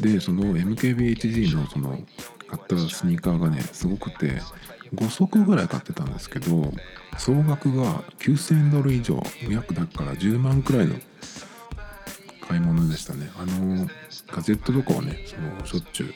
[0.00, 1.98] でその MKBHD のその
[2.48, 4.40] 買ったスニーカーがねすごくて
[4.94, 6.72] 5足ぐらい買ってたんですけど
[7.18, 10.96] 総額が9000ドル以上約だから10万くらいの
[12.48, 13.30] 買い物でしたね。
[13.36, 13.86] あの
[14.32, 16.14] ガジェットとかはねそのしょっちゅう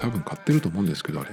[0.00, 1.30] 多分買ってると思うんですけどあれ。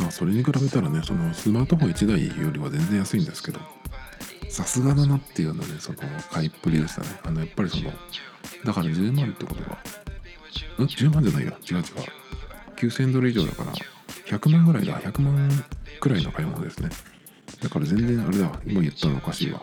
[0.00, 3.60] まあそれに比べたらねそのスマートフォン1台よりは全然安いんですけど
[4.48, 5.98] さすがだなっていうようなねその
[6.30, 7.08] 買いっぷりでしたね。
[7.24, 7.90] あのやっぱりその
[8.64, 9.76] だから10万ってことは
[10.84, 11.52] ん？10万じゃないよ。
[11.70, 11.84] 違う違う。
[12.76, 13.72] 9000ドル以上だから
[14.26, 15.00] 100万ぐらいだ。
[15.00, 15.50] 100万
[16.00, 16.90] くらいの買い物ですね。
[17.60, 19.62] だから全然あれだ今言ったのおかしいわ。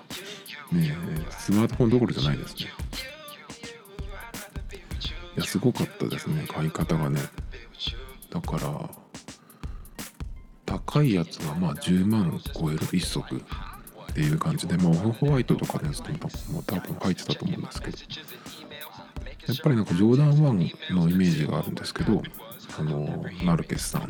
[0.72, 0.96] ね
[1.30, 2.72] スマートフォンどころじゃないですね。
[5.38, 7.20] いやすごかったですね買い方がね。
[8.30, 8.90] だから
[10.66, 16.10] 高いやつはまあ10万超える1足っていう感じでまあオフホワイトとかですと
[16.52, 17.98] もう多分入ってたと思うんですけど。
[19.48, 22.24] やっぱりなんかジョーダン1のイメージがあるんですけど
[22.80, 24.02] あのマルケスさん。
[24.02, 24.08] や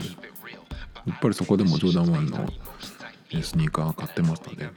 [1.14, 2.50] っぱりそこでもジョーダン1の
[3.44, 4.72] スニーカー買ってましたね。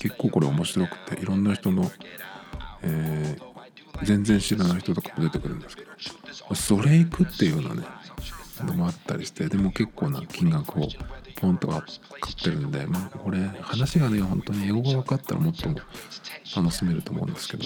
[0.00, 1.90] 結構これ面白くていろんな人の、
[2.82, 7.86] えー、全然知らない人とかも出てくるんですけどそれ行くっていうようなね
[8.64, 10.88] のもあったりしてでも結構な金額を
[11.36, 15.68] ポンと買ってるんでまあこれ話がね本当に英語が分かったらもっと
[16.56, 17.64] 楽しめると思うんですけど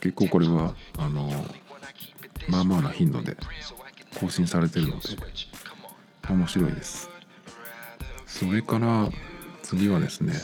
[0.00, 1.30] 結構これはあの
[2.48, 3.36] まあまあな頻度で
[4.18, 5.08] 更新されてるので
[6.28, 7.10] 面白いです。
[8.26, 9.10] それから
[9.62, 10.34] 次はですね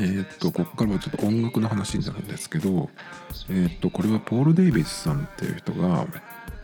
[0.00, 2.88] えー、っとここからはちょっと音楽の話になるんですけど
[3.50, 6.06] えー、っとこれはポール・デイビスさんっていう人が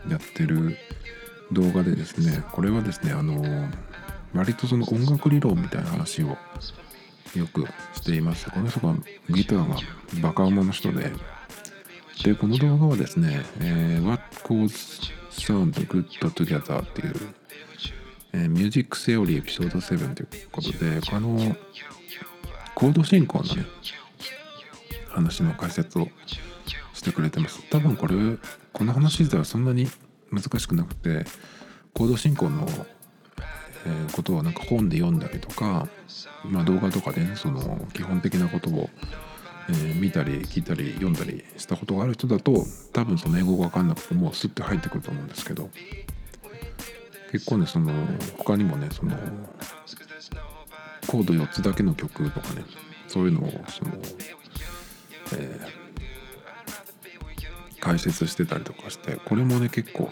[0.09, 0.77] やってる
[1.51, 3.69] 動画でですねこれはですねあの
[4.33, 6.37] 割とその音楽理論みたいな話を
[7.35, 8.95] よくしていますこの人が
[9.29, 9.75] ギターが
[10.21, 11.11] バカ馬の人で
[12.23, 17.13] でこの動画はですね「えー、What Cause Sound Good Together」っていう、
[18.33, 21.55] えー、ミュージックセオリーエピソード7ということであの
[22.77, 23.65] コード進行のね
[25.09, 26.07] 話の解説を
[26.93, 27.67] してくれてます。
[27.71, 28.15] 多分これ
[28.71, 29.87] この話自体はそんなに
[30.31, 31.25] 難しくなくて
[31.95, 32.67] コード進行の
[33.87, 35.87] え、ことをなんか本で読んだりとか、
[36.43, 38.89] まあ、動画とかで、ね、その基本的なことを、
[39.69, 42.63] えー、見たり聞いたり読んだりしたことがある人だと
[42.93, 45.69] 多分その英語が分かんなくてもスッて入ってくると思うんですけど
[47.31, 47.91] 結構ねその
[48.37, 49.17] 他にもねその
[51.07, 52.63] コード4つだけの曲とかね
[53.07, 53.91] そういうのをその、
[55.37, 60.11] えー、解説してたりとかしてこれもね結構、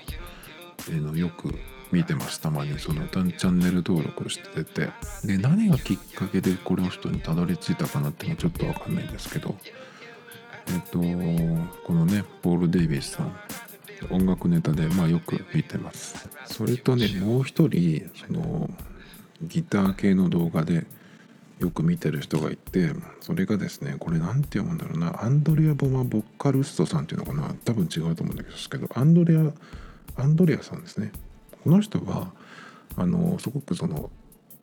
[0.90, 1.54] えー、のよく
[1.92, 2.50] 見てますた。
[2.50, 4.90] まにそのチャンネル登録してて。
[5.24, 9.56] で何がきっかけでこの人にたどり着いたかなってもちょっと分かんないんですけど。
[10.68, 13.38] えっとこのねポール・デイビスさん。
[14.10, 16.28] 音楽ネタでまあよく見てます。
[16.46, 18.70] それとねもう一人その
[19.42, 20.86] ギター系の動画で
[21.60, 25.24] よく見てる人がいてそれがですねこれ何て読むんだろうな。
[25.24, 27.56] アンドレア・ボマ・ボッカルストさんっていうのかな。
[27.64, 29.52] 多分違うと思うんですけどアンドレア
[30.18, 31.12] アンドレアさんですね。
[31.64, 32.32] この人は
[32.98, 34.10] あのすごくその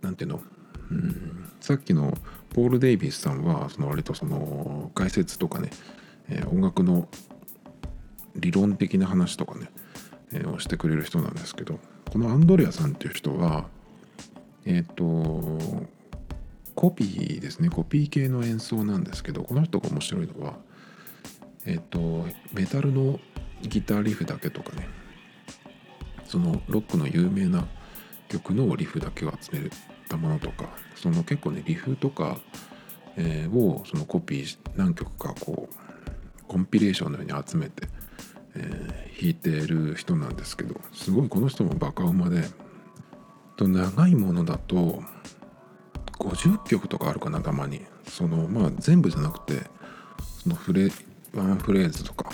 [0.02, 0.40] 何ていうの
[0.90, 2.16] うんさっきの
[2.50, 5.70] ポール・デイビスさんはその割とその解説とかね、
[6.28, 7.08] えー、音楽の
[8.36, 9.70] 理論的な話とかね、
[10.32, 11.78] えー、をしてくれる人なんですけど
[12.10, 13.66] このアンドレアさんっていう人は
[14.64, 15.84] えっ、ー、と
[16.74, 17.68] コピーですね。
[17.68, 20.54] コピー系の演奏なんですけどこの人が面白いのは
[21.66, 23.20] えっ、とメタルの
[23.62, 24.88] ギターリフだけとかね
[26.26, 27.66] そのロックの有名な
[28.28, 29.70] 曲のリフだけを集め
[30.08, 32.38] たものとかその結構ねリフとか、
[33.16, 37.88] えー、をそのコピー何曲かこうコンピレーションのように集めて、
[38.56, 42.44] えー、弾いてる人なんですけどすごいこの人もバカ馬で
[43.62, 45.02] と長いものだと
[46.18, 47.82] 50曲とかあるかなたまに。
[48.08, 49.62] そのまあ全部じゃなくて
[50.42, 50.90] そのフレ
[51.34, 52.32] ワンフレーズとか。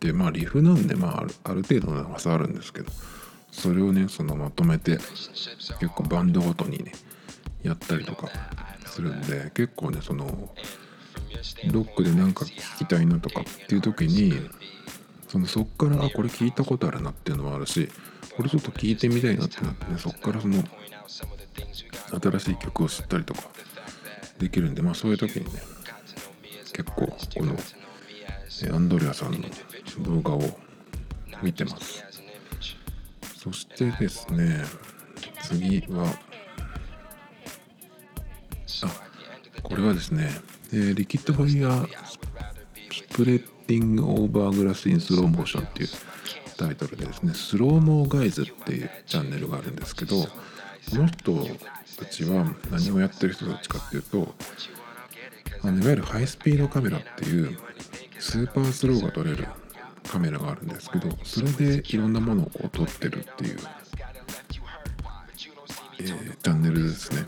[0.00, 2.92] でまあリフなんでまあある程度の長さあるんですけど
[3.50, 6.92] それをねそのまとめて結構バンドごとにね
[7.62, 8.28] やったりとか
[8.84, 10.26] するんで結構ねその
[11.72, 14.34] ロックで何か聞きたいなとかっていう時に
[15.28, 17.88] そのそっからあこれ聞いたことあるなっていうのもあるし
[18.36, 19.98] これちょっと聞いてみたいなってなってね。
[19.98, 20.62] そっからその
[22.20, 23.42] 新しい曲を知ったりとか
[24.38, 25.62] できるんでまあそういう時にね
[26.72, 27.56] 結構この
[28.74, 29.38] アンドレアさんの
[30.00, 30.42] 動画を
[31.42, 32.04] 見てます。
[33.38, 34.64] そしてですね
[35.42, 36.12] 次は
[38.82, 40.28] あこれはですね、
[40.72, 45.88] えー、 Liquid Fire Spreading Over Grass in Slow Motion っていう
[46.56, 50.28] タイトルでですね The Slow Mo Guys っていうチャンネルがあるんですけどこ
[50.92, 51.46] の人
[51.98, 54.34] たちは何をやってる人たちかっていうと
[55.62, 57.58] あのいわゆるハイスピードカメラっていう
[58.18, 59.46] スーパースローが撮れる
[60.08, 63.58] カメラがあるんですけどそれでいろんなものをこう撮ってるっていう、
[66.00, 67.26] えー、チャンネルですね。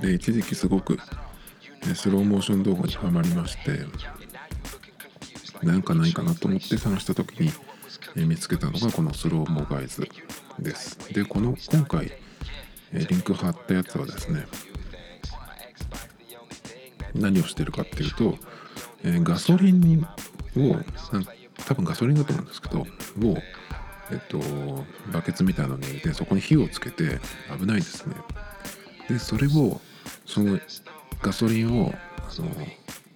[0.00, 0.98] で一時期すごく
[1.94, 3.80] スローモーション動画にハマりまして
[5.64, 10.06] なんかないかなと思って探した時に見つけたのがこのスローモガイズ
[10.58, 10.98] です。
[11.12, 12.12] でこの今回
[12.92, 14.46] リンク貼ったやつはですね
[17.14, 18.36] 何をしてるかっていうと、
[19.04, 20.06] えガソリン
[20.56, 20.76] を
[21.66, 22.86] 多分ガソリンだと思うんですけどを
[24.10, 24.40] えっと
[25.12, 27.20] バケツみたいなのに入れてそこに火をつけて
[27.58, 28.14] 危ないですね。
[29.08, 29.80] でそれを
[30.26, 30.58] その
[31.22, 31.94] ガソリンを
[32.28, 32.50] その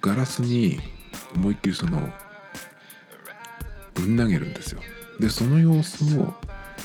[0.01, 0.78] ガラスに
[1.34, 2.09] 思いっきりその
[4.01, 4.80] ぶん投げるんですよ。
[5.20, 6.34] でその様子を、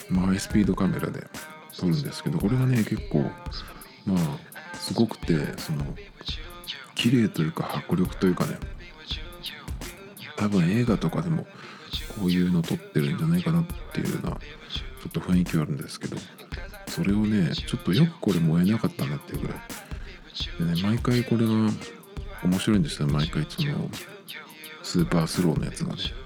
[0.09, 1.27] まあ、ハイスピードカメラで
[1.77, 3.19] 撮るんですけどこれがね結構
[4.05, 5.85] まあすごくてその
[6.95, 8.57] 綺麗というか迫力というかね
[10.35, 11.45] 多分映画とかでも
[12.19, 14.39] こういうの撮ってるんじゃないかなっていうようなちょ
[15.09, 16.17] っと雰囲気はあるんですけど
[16.87, 19.57] それをねちょっとよくこれ燃えなかったなっていうぐらい。
[20.59, 21.51] でね毎回これが
[22.43, 23.89] 面白いんですよ毎回その
[24.81, 26.22] スーパースローのやつがね。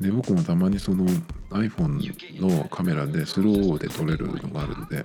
[0.00, 1.06] で僕もたまにその
[1.50, 5.04] iPhone のカメラでスローで撮れるのがあるんで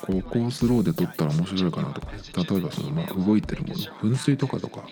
[0.00, 4.82] ここをスローで撮ったら面白いかなとか、例えばそのま動いてるもの噴水とかとか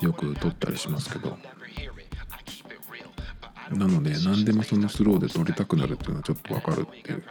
[0.00, 1.38] よく撮ったりしますけど
[3.70, 7.22] なので何でもそのスローで撮りたくなるっていうのはちょっとわかるっていう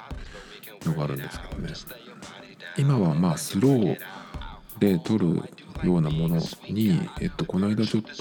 [0.86, 1.74] のがあるんですけどね。
[2.78, 3.98] 今はまあスロー
[4.80, 5.44] で撮る
[5.84, 8.12] ようなものに、えっと、この間ちょっと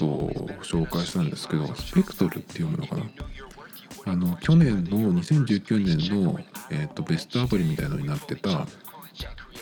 [0.63, 3.03] 紹介したんですけどスペクトルっていうものかな？
[4.05, 6.39] あの去年の2019年の、
[6.71, 8.65] えっと、ベストアプリみたいのになってた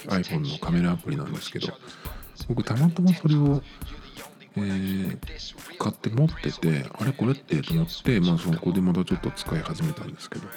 [0.08, 1.68] iPhone のカメラアプリなんですけど
[2.48, 3.62] 僕たまたまそれを
[4.56, 5.18] えー、
[5.78, 10.48] 買って持っててあれこれってと思ってまあそこでまたちょっと使い始めたんですけど。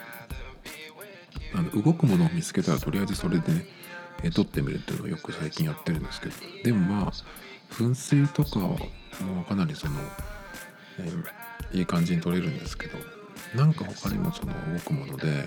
[1.55, 3.67] あの動くものを見つけたらとりあえずそれでね、
[4.23, 6.35] えー、撮ってみるっていうのをよく最近やってるんですけど。
[6.65, 7.13] でもまあ
[7.73, 8.79] 噴水とかも
[9.49, 9.95] かなりその、
[10.99, 12.99] えー、いい感じに撮れるんですけど
[13.57, 15.47] なんか他にもその動くもので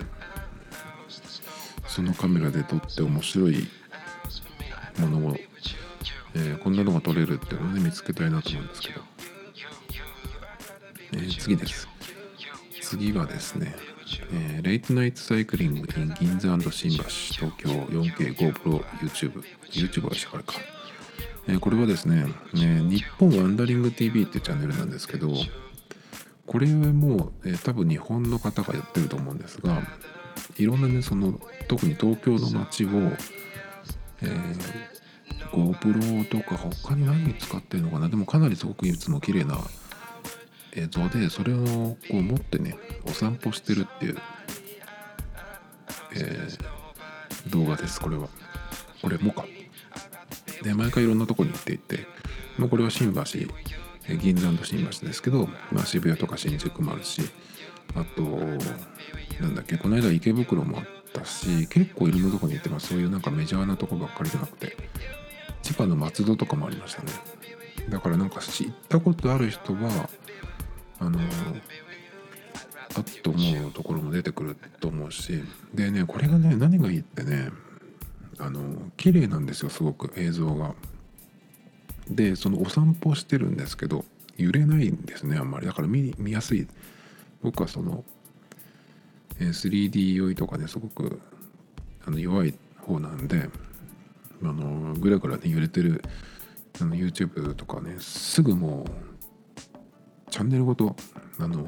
[1.87, 3.67] そのカメラで撮って面白い
[4.97, 5.37] ものを
[6.37, 9.01] えー、こんなのが撮れるっていうのをね見つけたいなと思うんですけど、
[11.13, 11.87] えー、次です。
[12.81, 13.73] 次はですね、
[14.31, 20.55] えー、レイトナイトサイクリング in 銀座新橋東京 4K5ProYouTube YouTube はしかるか。
[21.47, 25.31] えー、これはですね、ね日本ワンダリング TV ってチャンネルなんですけど
[26.47, 29.81] これも、えー、多分日本の方がやってると思うんですが
[30.57, 32.89] いろんなねその特に東京の街を、
[34.21, 34.55] えー、
[35.51, 38.09] GoPro とか他に何使ってるのかな。
[38.09, 39.57] でもかなりすごくいつも綺麗な
[40.75, 44.17] 映像でそれをこう持ってねお散歩してるっていう、
[46.15, 48.27] えー、動画ですこれは。
[49.01, 49.45] これもか。
[50.63, 52.07] で毎回いろんなとこに行っていて、
[52.57, 53.21] まあ、これは新橋
[54.17, 57.21] 銀座の新橋ですけど、まあ、渋谷とか新宿もあるし
[57.93, 58.21] あと
[59.41, 62.87] なんだっけこの間池袋もあったし結構いろんなとこに行ってます。
[62.87, 64.75] そういうなんかメジャーなとこばっかりじゃなくて
[65.61, 67.11] 千葉の松戸とかもありましたね。
[67.89, 70.09] だからなんか知ったことある人は
[70.99, 75.43] あのあっと思うところも出てくると思うし。
[75.73, 77.49] でねこれがね何がいいってね
[78.39, 80.73] あの綺麗なんですよすごく映像が。
[82.09, 84.05] でそのお散歩してるんですけど
[84.37, 85.65] 揺れないんですねあんまり。
[85.65, 86.67] だから見やすい。
[87.41, 88.03] 僕はその
[89.39, 91.19] 3D 酔いとかねすごく
[92.05, 93.49] あの弱い方なんで
[94.43, 96.03] あのぐらぐらね揺れてる
[96.79, 99.14] あの YouTube とかねすぐもう
[100.35, 100.93] チャンネルごと
[101.39, 101.65] あの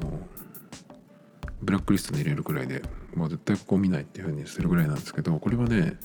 [1.62, 2.82] ブラックリストに入れるくらいで、
[3.14, 5.96] まあ、絶対ここ見ないっていう風にするぐらいなんですけどこれはね、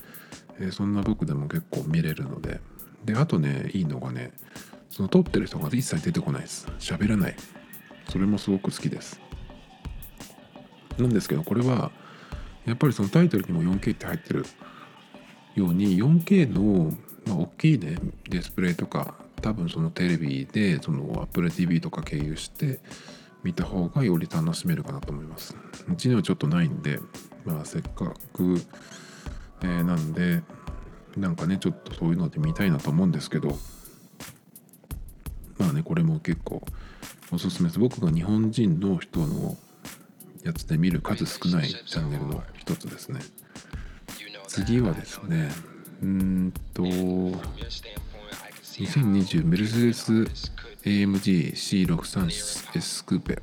[0.61, 2.61] えー、そんな僕でも結構見れるので
[3.03, 4.31] であとねいいのがね
[4.89, 6.67] その撮ってる人が一切出てこないです。
[6.79, 7.35] 喋らない。
[8.07, 9.19] それもすごく好きです。
[10.97, 11.91] なんですけどこれは
[12.65, 14.45] やっぱりそのタイトルにも 4K って入ってる
[15.55, 16.93] ように 4K の、
[17.25, 17.97] まあ、大きいね
[18.29, 22.79] ディスプレイとか多分そのテレビでその Apple TV とか経由して
[23.43, 25.55] 見た方がより楽しめるかなと思います。
[25.91, 26.99] うちにはちょっとないんで
[27.43, 28.61] まあせっかく、
[29.61, 30.41] えー、なんで
[31.17, 33.49] なんかねちょっとそういうので見たいなと思うんですけど
[35.57, 36.63] まあねこれも結構
[37.33, 37.79] おすすめです。
[37.79, 39.57] 僕が日本人の人の
[40.43, 43.19] やつで見る数少ないチャンネルの一つですね。
[44.47, 45.49] 次はですね
[46.01, 46.83] うんと
[48.81, 50.11] 2020メルセデス
[50.83, 53.41] AMG C63S クーペ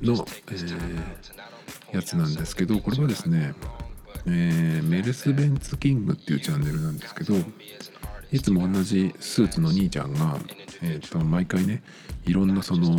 [0.00, 3.54] の、えー、やつなんですけどこれはですね
[4.24, 7.34] えー、メルスベンツキングっていうチャンネルなんですけど
[8.30, 10.38] いつも同じスーツの兄ちゃんが、
[10.80, 11.82] えーと、毎回ね
[12.24, 12.96] いろんなその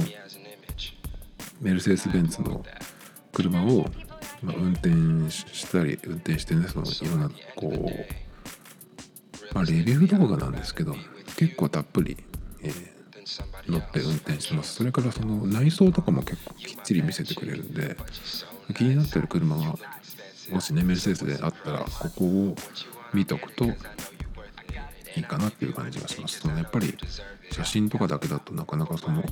[1.62, 2.66] メルセデス・ベンツの
[3.32, 3.86] 車を、
[4.42, 4.90] ま、運転
[5.30, 8.23] したり運転してねそのいろんなこう、
[9.54, 10.96] まあ、レビュー動画なんですけど
[11.38, 12.18] 結構たっぷり、
[12.62, 14.76] えー、乗って運転してます。
[14.76, 17.96] それからその内装とかも結構きっちり見せてくれるんで
[18.76, 19.76] 気になってる車が
[20.52, 22.56] もしねメルセデスであったらここを
[23.14, 23.72] 見とくとい
[25.18, 26.40] いかなっていう感じがします。
[26.40, 26.98] そのやっぱり
[27.52, 29.24] 写真とかだけだとなかなかその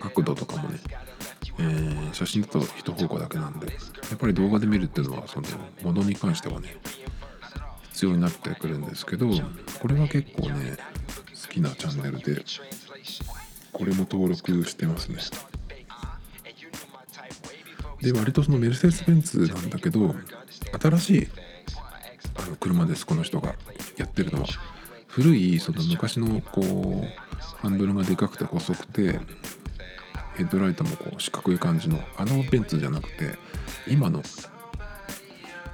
[0.00, 0.78] 角度とかもね、
[1.58, 3.72] えー、写真だと一方向だけなんでや
[4.14, 5.48] っぱり動画で見るっていうのはその
[5.82, 6.76] ものに関してはね
[7.98, 9.28] 必要になってくるんですけど
[9.80, 10.76] これは結構ね
[11.42, 12.44] 好きなチャンネルで
[13.72, 15.18] これも登録してますね。
[18.00, 20.14] で割とそのメルセデス・ベンツなんだけど
[20.80, 21.28] 新しい
[22.36, 23.56] あの車ですこの人が
[23.96, 24.48] やってるのは。
[25.08, 29.18] 古いその昔のこうハンドルがでかくて細くて
[30.36, 33.36] ヘッドライトもこう四角い感じのあのベンツじゃなくて
[33.88, 34.22] 今の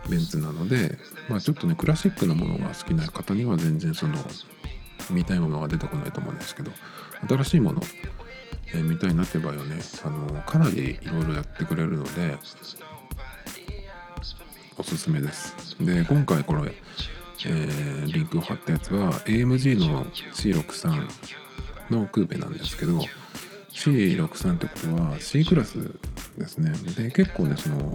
[0.09, 0.99] ベンツなので
[1.29, 4.15] まあちょっとねクラシックなものが好きな方には全然その
[5.11, 6.71] 見たいものが出てこないと思うんですけど
[7.29, 7.83] 新しいもの
[8.75, 12.37] えー、見たいなって場合はねあのかなりいろいろやってくれるので
[14.77, 15.77] おすすめです。
[15.81, 16.73] で今回これ、
[17.47, 21.09] えー、リンクを貼ったやつは AMG の C63
[21.91, 22.99] のクーペなんですけど
[23.71, 25.95] C63 ってことは C クラス
[26.37, 26.73] ですね。
[26.97, 27.95] で結構ねその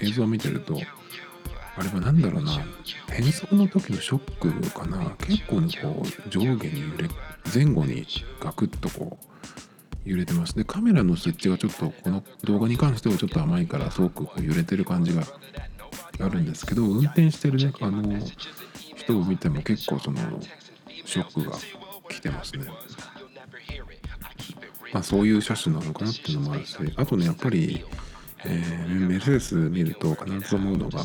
[0.00, 0.80] 映像を見てると
[1.76, 2.52] あれは何だろうな。
[3.10, 5.10] 変速の時のショックかな。
[5.18, 7.08] 結構ねこう上下に揺れ
[7.52, 8.06] 前後に
[8.40, 10.54] ガクッとこう揺れてます。
[10.54, 15.22] でカメラの設置がちょっとこの動画に関してはちょっと甘いからすごく揺れてる感じが
[16.20, 18.02] あるんですけど運転してるねあの
[18.96, 20.20] 人を見ても結構その
[21.04, 21.56] ショックが
[22.08, 22.66] 来てますね。
[24.92, 27.84] まあ、そういう車種なのかなっていうのもあるしあとねやっぱり、
[28.46, 31.00] えー、メルセデス見ると必ず思うのが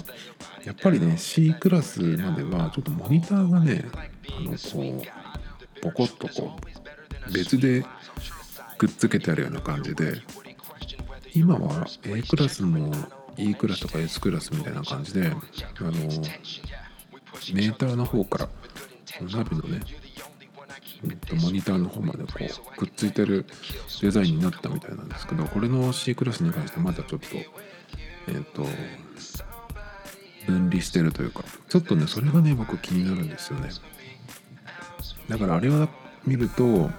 [0.64, 3.86] やっぱりね C クラスまではちょっとモニターがね
[4.30, 6.58] あのこうポコッとこ
[7.28, 7.86] う別で
[8.78, 10.22] くっつけてあるような感じで
[11.34, 12.94] 今は A クラスも
[13.38, 15.34] E クラスとか S クラスみたいな感じであ
[15.82, 18.50] のメーターの方から
[19.22, 19.82] ナビのね
[21.06, 22.30] えっとモニターの方までこ
[22.76, 23.46] うくっついてる
[24.02, 27.28] デザインになったみたいなんですけどこれの C クラスに関してはまだちょっと
[28.28, 28.66] えっ、と
[30.46, 33.70] 分離してるというかちょっとねそれがね僕気になるんですよね。
[35.30, 35.88] だからあれを
[36.26, 36.90] 見ると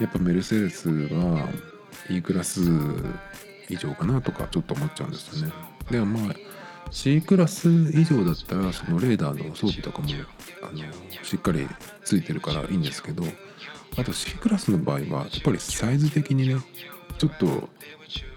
[0.00, 1.48] やっぱメルセデスは
[2.08, 2.60] E クラス
[3.68, 5.52] 以上かなとかちょっと思っちゃうんですよね。
[5.90, 6.34] でもまあ
[6.90, 10.08] C クラス以上だったらそのレーダーの装備とかも
[10.62, 10.78] あの
[11.22, 11.66] しっかり
[12.04, 13.24] ついてるからいいんですけど
[13.96, 16.56] あと C クラスの場合はやっぱりサイズ的にね
[17.18, 17.68] ちょっと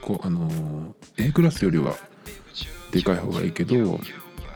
[0.01, 1.95] こうあの A クラスよりは
[2.91, 3.99] でかい方がいいけど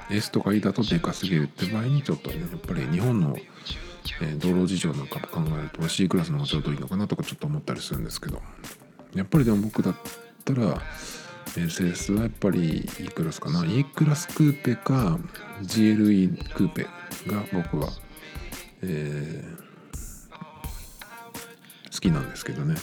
[0.09, 3.37] S とか E だとでかすぎるって場合にちょっとねやっぱり日本の
[4.21, 8.41] え、道路事情なんかも考えると C クラスの方がちょうどいいのかなとかちょっと思ったりするんですけど
[9.15, 9.95] やっぱりでも僕だっ
[10.43, 10.81] たら
[11.59, 15.17] SS はやっぱり E クラスかな？E クラスクーペか
[15.61, 16.83] GLE クーペ
[17.27, 17.89] が僕は、
[18.81, 19.55] えー、
[21.91, 22.75] 好きなんですけどね。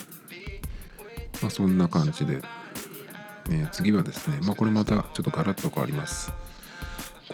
[1.40, 2.40] まあそんな感じで、
[3.50, 6.32] えー、次はですねまあこれまたちょっとガラッと変わります。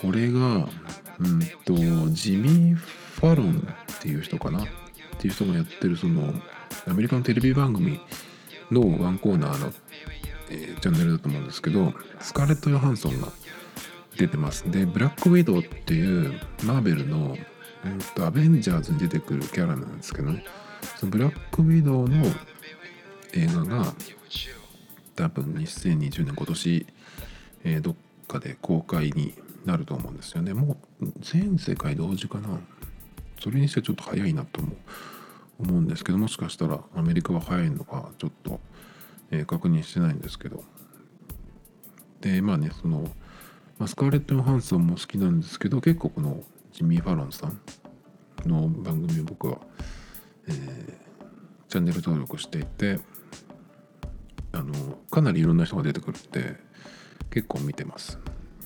[0.00, 1.74] これがうんと
[2.10, 4.62] ジミー・ファロンっていう人かな？
[4.62, 4.66] っ
[5.18, 6.32] ていう人がやってるその
[6.86, 8.00] アメリカのテレビ番組
[8.70, 9.72] のワンコーナーの、
[10.50, 13.28] えー、チャンネルだと思うんですけどスカーレット・ヨハンソンが
[14.16, 14.70] 出てます。
[14.70, 17.36] でブラック・ウィドウっていうマーベルの、
[17.84, 20.44] うんと、アベンジャーズに出てくるキャラなんですけどね。
[20.96, 22.24] そのブラック・ウィドウの
[23.34, 23.94] 映画が
[25.14, 26.86] 多分2020年今年、
[27.64, 27.94] えー、どっ
[28.26, 29.34] かで公開に
[29.64, 30.54] なると思うんですよね。
[30.54, 32.60] もう全世界同時かな。
[33.40, 34.60] それにしてちょっと早いなと
[35.58, 38.60] 思うんですけどもしかしたらアメリカは早いのかちょっと、
[39.30, 40.64] えー、確認してないんですけど。
[42.20, 43.02] でまあねその、
[43.78, 47.60] まあ、スカーレット・ヨハンソンも好きなんですけど結構このジミー・ファロンさん
[48.44, 49.58] の番組を僕は、
[50.48, 50.94] えー、
[51.68, 52.98] チャンネル登録していて
[54.52, 54.72] あの
[55.10, 56.56] かなりいろんな人が出てくるって
[57.30, 58.18] 結構見てます。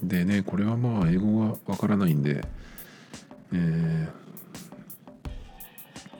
[0.02, 2.42] でねこれはまあ英語がわからないんで、
[3.52, 4.21] えー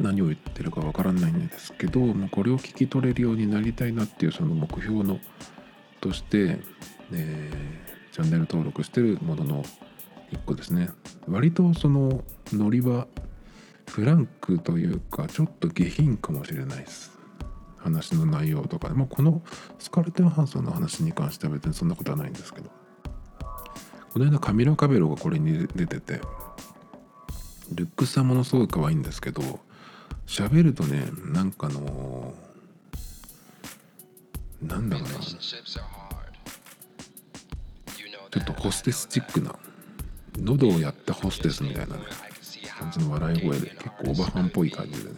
[0.01, 5.20] 何を言ってるかわからないんですけど、まあ、これを聞き取れるようになりたいなっていうその目標の
[6.01, 6.59] として、
[7.12, 9.64] えー、チャンネル登録してるものの
[10.30, 10.88] 一個ですね。
[11.28, 13.07] 割とそのノリは
[13.88, 17.12] フランクというかちょっと下品かもしれないです。
[17.76, 18.88] 話の内容とか。
[18.88, 19.43] でもこの
[19.78, 22.70] スカルテン・ハンソンの話に関しては別にそんなことはないんですけど。
[24.12, 26.20] この間カミラ・カベロがこれに出てて
[27.72, 29.61] ルックスはものすごい可愛いんですけど
[30.26, 32.34] 喋るとねなんかの
[34.62, 35.18] なんだろうな。
[38.32, 39.54] ちょっとホステスチックな
[40.38, 42.02] 喉をやったホステスみたいなね
[42.78, 45.16] 感じの笑い声で結構オバハンっぽい感じでね、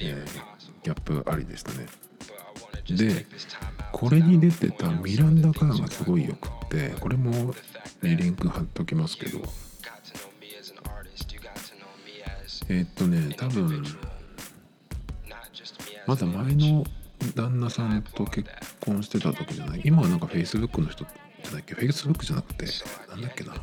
[0.00, 1.86] えー、ギャップありでしたね。
[2.88, 3.26] で
[3.92, 7.30] これに出てたミランダ・カーがすごいよくってこれも、
[8.02, 9.40] ね、リンク貼っときますけど
[12.68, 13.84] えー、っとね多分
[16.06, 16.84] まだ前の
[17.34, 18.48] 旦那さんと結
[18.80, 19.82] 婚してた時じゃない？
[19.84, 21.04] 今はなんか Facebook の人
[21.42, 22.66] じゃないっけ？Facebook じゃなくて
[23.10, 23.54] なんだっけな？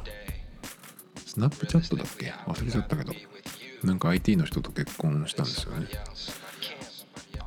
[1.26, 3.14] スナップチャットだっけ忘れちゃったけど。
[3.84, 5.88] なんか IT の人と結婚したんですよね。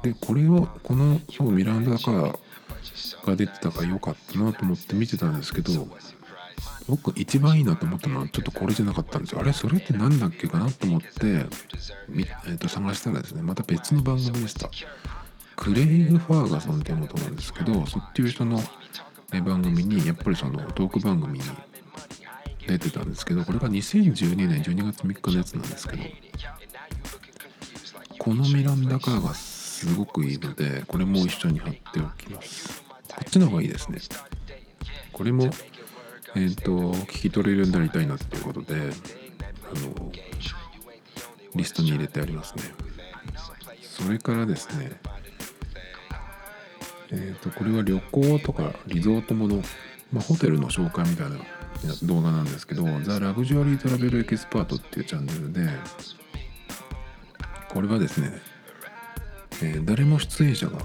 [0.02, 2.36] でこれをこのそうミランダカー
[3.24, 5.70] が出てたから良かったなと思って見てたんですけど
[6.88, 9.40] 僕一番いいなと思ったのはちょっとこれじゃなかったんですよ。
[9.40, 14.70] あれそれって何だっけかなと思って、えー、と探したらですねまた別の番組でした。
[15.56, 18.60] クレイグ・ファーガソンっていうことなんですけどそっていう人の
[19.30, 21.44] 番組にやっぱりそのトーク番組に
[22.66, 26.02] 出てたんですけどこれが2012年12月3日のやつなんですけど
[28.18, 32.82] このミランダカーがすごくいいのでこれも一緒に貼っておきます。
[33.08, 33.98] こっちの方がいいですね。
[35.12, 35.50] これも
[36.36, 36.72] えっ、ー、と
[37.04, 38.78] 聞き取れるようになりたいなっていうことであ
[39.78, 40.12] の
[41.54, 42.64] リストに入れてありますね。
[43.82, 45.00] それからですね
[47.10, 49.62] えっ、ー、とこれは旅行とかリゾートもの、
[50.12, 51.38] まあ、ホテルの紹介みたいな
[52.02, 55.68] 動画なんですけど「ザ・ラグジュアリー・トラベル・エキスパート」っていうチャンネルで
[57.68, 58.40] これはですね、
[59.62, 60.78] えー、誰も出演者が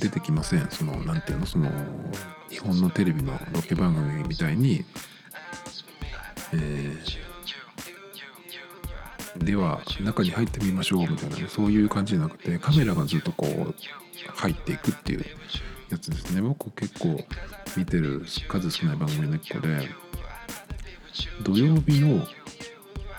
[0.00, 0.68] 出てきません。
[0.70, 1.46] その何ていうの？
[1.46, 1.70] その
[2.52, 4.84] 日本のテレビのロケ番組みたいに、
[6.52, 13.74] えー、では中に入ってみましょうみたいなねそういう感じじゃなくてカメラがずっとこう
[14.36, 15.24] 入っていくっていう
[15.88, 16.42] やつですね。
[16.42, 17.24] 僕結構
[17.74, 19.88] 見てる数少ない番組の1個で
[21.42, 22.26] 土曜日の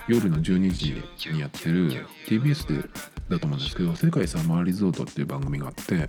[0.06, 0.70] 夜の12
[1.18, 2.88] 時にやってる TBS で
[3.28, 6.08] だと思うんですけど「世界サマーリゾート」っていう番組があって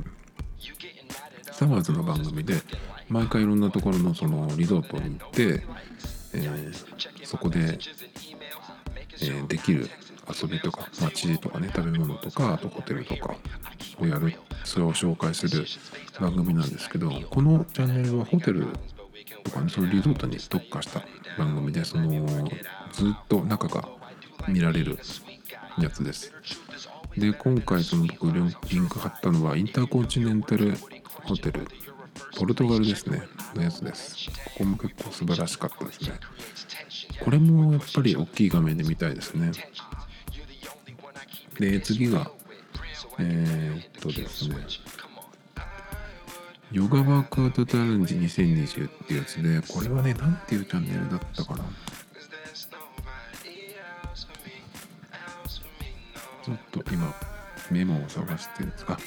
[1.51, 2.61] サマーズの番組で
[3.09, 5.63] 毎回いろんなところのそのリゾートに行って、
[6.33, 9.89] えー、そこで、えー、できる
[10.27, 13.35] 遊びとか街とかね食べ物とかあとホテルとか
[13.99, 14.33] をやる
[14.63, 15.65] それを紹介する
[16.19, 18.67] 番組なんですけどこのチャンネルはホテル
[19.43, 21.03] とかねそのリゾートに特化した
[21.37, 22.09] 番組でその
[22.91, 23.87] ずっと中が
[24.47, 24.97] 見られる
[25.77, 26.31] やつです。
[27.17, 30.73] で今回その僕リンク貼ったのはインターコンチネンタル
[31.23, 31.67] ホテル
[32.37, 33.23] ポルトガルですね。
[33.55, 34.29] のやつです。
[34.29, 36.11] ここも結構素晴らしかったですね。
[37.23, 39.51] これもやっぱり大きい画面で見たいですね。
[41.59, 42.29] で次が
[43.17, 44.57] えー、っとですね。
[46.71, 51.63] ヨガワークアウトチャレンジ2020っていうやつでこれはね何ていうチャンネルだったかな。
[56.43, 57.11] ちょっと今
[57.71, 58.85] メモを探してるんです。
[58.85, 58.99] か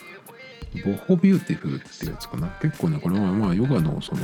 [0.84, 2.48] Boho Beautiful ってやつかな？
[2.60, 4.22] 結構ねこれはまあヨガのその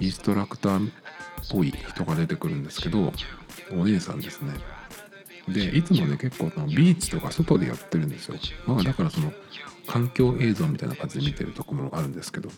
[0.00, 0.90] インストラクターっ
[1.50, 3.12] ぽい人が出てくるんですけど
[3.72, 4.54] お姉さんですね。
[5.48, 8.36] でいつもね結構ビーチとか外でやってるんですよ。
[8.66, 9.32] まあだからその
[9.86, 12.50] 環境映像みたいな感じで見てるところもあるんですけど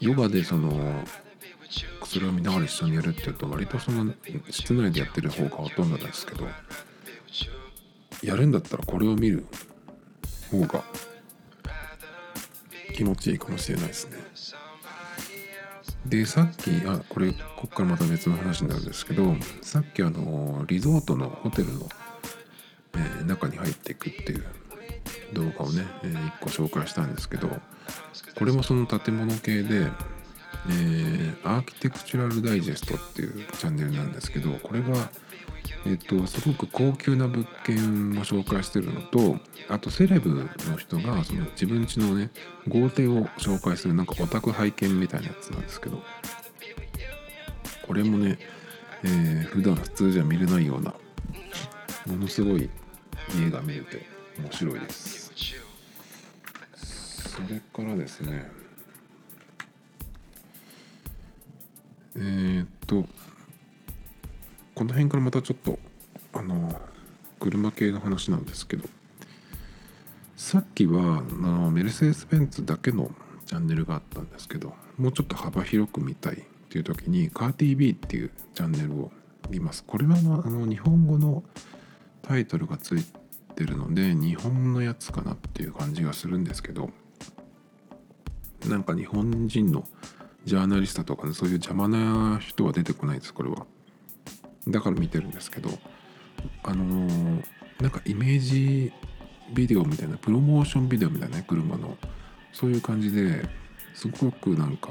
[0.00, 1.04] ヨガでその
[2.04, 4.12] それを見ながら一緒にやるっていうと割とその
[4.50, 6.46] 室内でやってる方がほとんどなんですけど
[8.26, 9.46] やるんだったらこれを見る
[10.50, 10.84] 方が
[12.94, 14.24] 気持ちいいかもしれないですね。
[16.06, 21.88] でさっきあこれこっからまた別の話になるんですけどさっきあのリゾートのホテルの、
[22.94, 24.44] えー、中に入っていくっていう
[25.32, 29.90] 動画をね、えー、1個紹介したんですけどこれもその建物系で、
[30.68, 35.10] えー、アーキテクチュラルダイジェストっていうチャンネルなんですけどこれが
[35.86, 39.38] えっと、すごく高級な物件を紹介してるのと
[39.68, 42.30] あとセレブの人がその自分家のね
[42.68, 46.02] 豪邸を紹介するなんかオタク拝見みたいなやつなんですけど
[47.86, 48.38] これもね、
[49.02, 50.94] えー、普段普通じゃ見れないような
[52.06, 52.70] ものすごい
[53.38, 54.06] 家が見れて
[54.38, 55.32] 面白いです。
[57.34, 58.48] それからですね
[62.16, 63.04] えー、っと
[64.74, 65.78] この辺からまたちょっと
[66.32, 66.80] あの
[67.38, 68.88] 車系の話なんですけど
[70.36, 73.10] さっきはあのメルセデス・ベンツだけの
[73.46, 76.36] チャンネルがあったんですけどもうちょっと幅広く見たいっ
[76.68, 79.12] ていう時にカー TV っていうチャンネルを
[79.50, 79.84] 見ます。
[79.84, 81.44] これはあの日本語の
[82.22, 83.04] タイトルがつい
[83.54, 86.90] てるので日本のやつかなっていう感じがするんですけど
[88.66, 89.86] なんか日本人の
[90.44, 93.66] ジャーナリストとかねそういう邪魔な人は出てこないですこれは。
[94.68, 95.70] だから見てるんですけど
[96.62, 97.44] あのー、
[97.80, 98.92] なんかイメージ
[99.52, 101.96] ビデオみたいなプロモーションビデオみたいなね車の。
[102.54, 103.44] そういう感じで
[103.94, 104.90] すごくなんか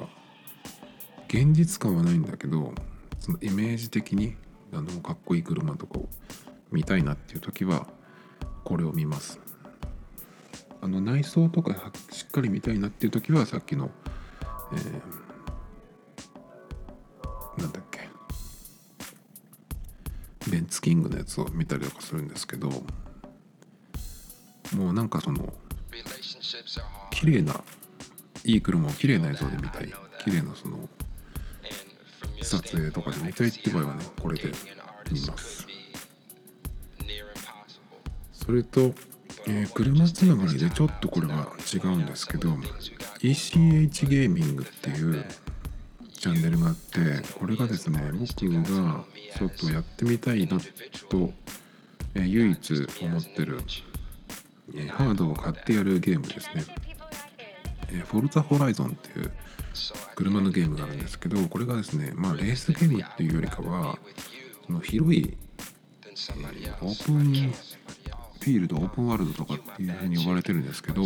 [1.29, 2.73] 現実感はないんだけど
[3.19, 4.35] そのイメージ的に
[4.73, 6.09] あのかっこいい車とかを
[6.71, 7.87] 見たいなっていう時は
[8.65, 9.39] これを見ます。
[10.81, 13.89] あの内装とかしっかり見たいなっていう時はさっきの、
[14.73, 17.92] えー、なんだっけ
[20.49, 22.69] ベンツキングのやつを見たりとかするんですけど
[24.75, 25.53] もうなんかその
[27.11, 27.63] 綺麗な
[28.43, 30.89] いい車を綺麗な映像で見たい綺麗なその
[32.41, 34.51] 撮影とかで見たいって場合はねこれで
[35.11, 35.67] 見ます。
[38.31, 38.93] それと、
[39.47, 42.49] えー、車つながりでちょっとこれは違うんですけど
[43.19, 45.25] ECH ゲーミングっていう
[46.23, 46.99] チャンネルがあって
[47.37, 49.03] これがですね僕が
[49.37, 50.57] ちょっとやってみたいな
[51.09, 51.33] と、
[52.15, 53.59] え、唯一思ってる、
[54.73, 56.63] え、ハードを買ってやるゲームですね、
[57.91, 59.31] え、フォルツァホライゾンっていう
[60.15, 63.99] 車のゲームがあるんですけどこれがですねまあレースゲームっていうよりかは
[64.65, 65.35] その広い、
[66.05, 71.03] オープンフィールドオープンワールドとかっていうふうに呼ばれてるんですけど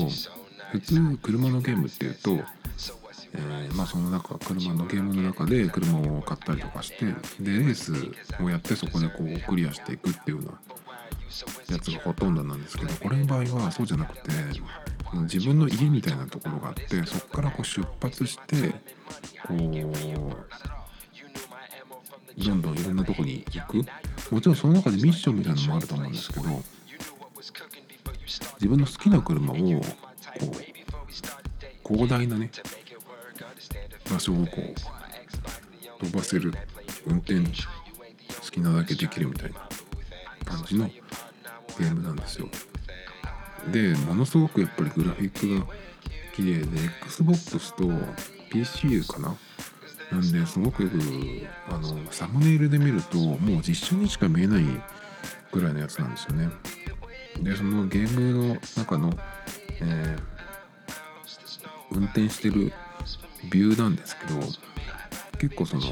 [0.72, 2.38] 普通車のゲームっていうと
[3.34, 7.12] えー、まあ、その中車のゲームの中で車を買ったりとかしてで
[7.52, 7.94] レース
[8.42, 10.54] をやってそこでこうクリアしていくっていうような
[11.76, 14.32] やつがほとんどなんですけどこれの場合はそうじゃなくて
[15.24, 18.70] 自分の家みたいなところがあってそこからこう出発して
[19.48, 19.58] こう
[22.38, 23.84] どんどんいろんなとこに行く。
[24.32, 26.44] もちろんその中でミッションみたいなのもあると思うんですけど
[28.56, 29.66] 自分の好きな車をこう
[31.88, 32.52] 広大なね
[34.12, 34.62] 場所をこ
[36.02, 36.54] う飛ばせる
[37.06, 39.68] 運転好きなだけできるみたいな
[40.46, 42.48] 感じのゲームなんですよ。
[43.72, 45.74] でものすごくやっぱりグラフィックが
[46.34, 46.66] 綺麗で
[47.06, 47.90] XBOX と
[48.50, 49.36] PC かな？
[50.12, 50.96] なんですごくよく
[51.70, 54.64] あのサムネイルで見るともう実写にしか見えない
[55.52, 56.50] ぐらいのやつなんですよね。
[57.42, 59.14] でそのゲームの中の、
[59.82, 62.72] えー、運転してる
[63.50, 64.40] ビューなんですけど
[65.40, 65.84] 結構その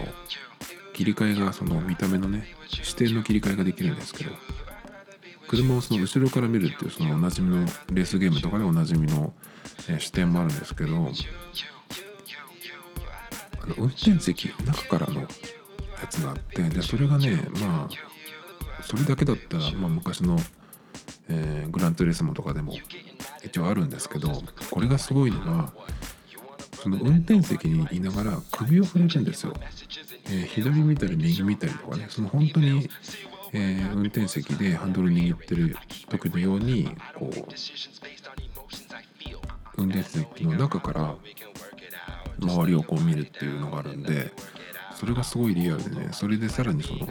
[0.93, 4.31] 切り替えがその見た目のね視点の切り替えができるんですけど
[5.47, 9.33] 車をその後ろから見るっていうそのおなじみのレースゲームとかでおなじみの、
[9.87, 10.99] え視点もあるんですけどあ
[13.67, 15.27] の運転席中からのや
[16.09, 17.95] つがあってでそれがねまあ
[18.81, 20.37] それだけだったら、まあ、昔の、
[21.27, 22.73] え、グランツーリスモとかでも
[23.43, 25.73] 一応あるんですけどこれがすごいのは
[26.85, 29.55] その運転席にいながら首を振れるんですよ、
[30.25, 32.87] えー、左見たり右見たりとかねその本当に、
[33.53, 35.75] えー、運転席でハンドル握ってる
[36.09, 37.29] 時のようにこう
[39.77, 41.15] 運転席の中から
[42.39, 44.31] 周りをこう見るっていうのがあるんで
[44.93, 47.07] それがすごいリアルでねそれでさらにその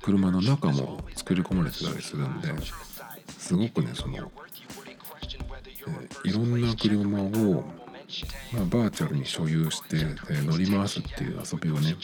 [0.00, 2.50] 車の中も作り込まれてたりするんで
[3.36, 4.28] すごくねその、えー、
[6.30, 7.79] いろんな車を、
[8.52, 9.96] まあ、バーチャルに所有して、
[10.30, 11.94] え、乗り回すっていう遊びをね、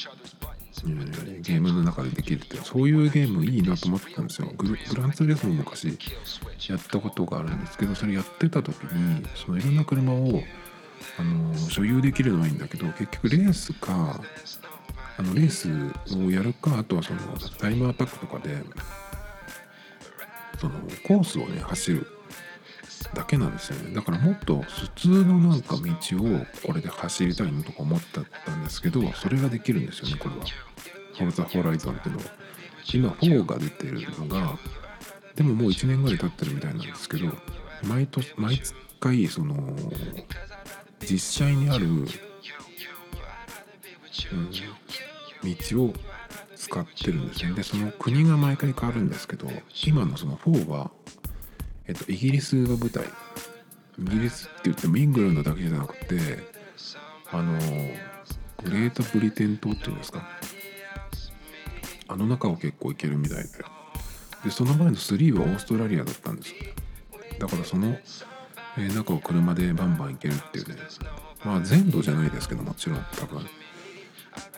[0.85, 1.11] うん、
[1.43, 4.53] ゲームの中でできるっていうそういうゲームいいなと思ってたんですよ。
[4.57, 5.99] ググランツーリスモ昔
[6.69, 10.43] やったことがあるんですけどそれやってた時にそのいろんな車を
[11.19, 14.21] あの所有できるのはいいんだけど結局レースか
[15.19, 15.69] あのレース
[16.17, 17.21] をやるかあとはその
[17.59, 18.63] タイムアタックとかで
[20.59, 20.75] その
[21.07, 22.07] コースをね走る
[23.15, 23.95] だけなんですよね。
[23.95, 25.83] だからもっと普通のなんか道
[26.19, 30.45] をこれで走りたいのとか思ったんですけどそれができるんですよねこれは。
[31.15, 32.27] フォルザ・ホライゾンっていうのは
[32.93, 34.59] 今4が出てるのが
[35.35, 37.33] でももう1年ぐらい経ってるみたいなんですけど
[37.85, 38.61] 毎年毎
[39.01, 39.75] 回その
[41.01, 42.13] 実際にある、うん、道
[45.85, 45.95] を
[46.55, 47.53] 使ってるんですね。
[47.53, 49.49] でその国が毎回変わるんですけど
[49.87, 50.91] 今のその4は、
[51.89, 53.05] えっと、イギリスが舞台。
[53.99, 56.39] イギリスって言ってもイングランドだけじゃなくて
[57.31, 57.59] あの
[58.63, 60.29] グレートブリテン島っていうんですか。
[62.09, 63.49] あの中を結構行けるみたいで。
[64.45, 66.55] でその前の3はオーストラリアだったんです
[67.41, 67.99] だからその、
[68.79, 70.77] えー、中を車でバンバン行けるっていうね。
[71.45, 73.07] まあ全土じゃないですけどもちろん。
[73.19, 73.47] 多分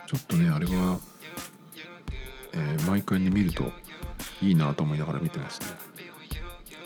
[0.07, 0.99] ちょっとねあれは
[2.53, 3.71] えー、毎回ね見ると
[4.43, 5.88] いいなと思いながら見てますね。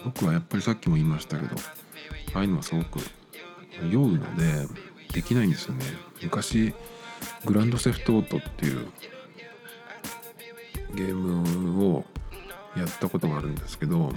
[0.05, 1.57] 僕はやっぱりさっきも言いましたけど
[2.34, 3.00] ああいうのはすごく
[3.90, 4.66] 酔うので
[5.12, 5.84] できないんですよね。
[6.22, 6.74] 昔
[7.44, 8.88] グランドセフトオートっていう
[10.94, 12.05] ゲームを
[12.76, 14.12] やったことがあるんですけど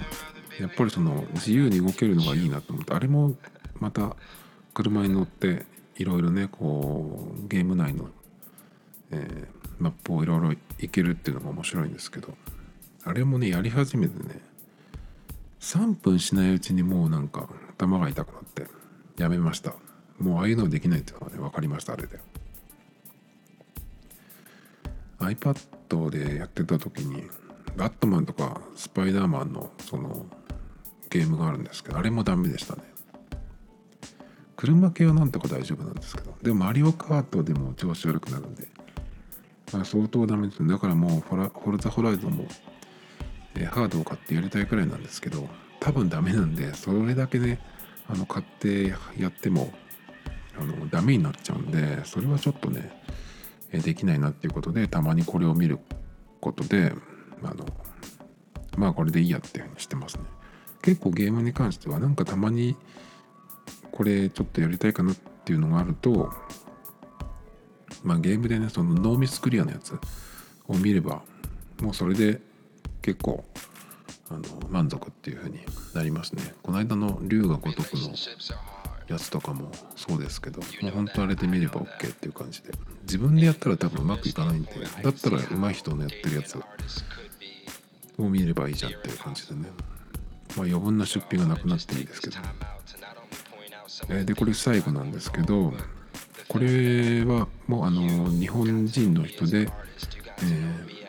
[0.60, 3.34] やっぱりその自由に動けるのがいいなと思ってあれも
[3.78, 4.16] また
[4.74, 5.64] 車に乗って
[5.96, 8.08] いろいろねこうゲーム内の、
[9.10, 12.34] えー、マップをいろいろいけるっていうのが面白いんですけど
[13.04, 14.40] あれもねやり始めてね
[15.66, 18.68] 3分しないうちにもうなんか頭が痛くなって
[19.20, 19.74] やめました。
[20.20, 22.20] もうああいうのできないっていうのがね分かりましたあれで。
[25.18, 27.24] iPad でやってた時に
[27.76, 30.26] バットマンとかスパイダーマンのその
[31.10, 32.82] ゲームがあるんですけどあれもダメでしたね。
[34.54, 38.68] 車系はなんとか大丈夫なんですけどでもマリオカートでも調子悪くなるんで
[39.74, 40.66] あ、相当ダメです。
[40.66, 42.46] だからもうフォルザホライゾンも、
[43.64, 45.48] ハードを買ってやりたいくらいなんですけど
[45.80, 47.58] 多分ダメなんでそれだけね
[48.08, 49.72] あの買ってやっても
[50.58, 53.02] あのダメになっちゃうんでそれはちょっとね、
[53.72, 55.78] え、できないなっていうことでたまにこれを見る
[56.40, 56.92] ことで
[57.42, 57.66] あの
[58.76, 60.24] まあこれでいいやっていうふうにしてますね。
[60.82, 62.76] 結構ゲームに関してはなんかたまに
[63.90, 66.30] これちょっとやりたいかなっていうのがあると
[68.04, 69.98] まあゲームでねそのノーミスクリアのやつ
[70.68, 71.22] を見れば
[71.80, 72.40] もうそれで
[73.06, 73.44] 結構
[74.30, 75.60] あの満足っていう風に
[75.94, 76.54] なりますね。
[76.60, 78.12] この間の龍が如くの
[79.06, 82.72] やつとかもそうですけどもう本当あれで見れば OK っていう感じで。
[83.02, 84.72] 自分でやったら多分うまくいかないんで
[85.04, 86.58] だったら上手い人のやってるやつ
[88.18, 89.68] を見ればいいじゃんっていう感じでね。
[90.56, 92.36] まあ余分な出費がなくなっていいですけど、
[94.08, 95.72] えでこれ最後なんですけど
[96.48, 101.05] これはもうあの日本人の人で、えー、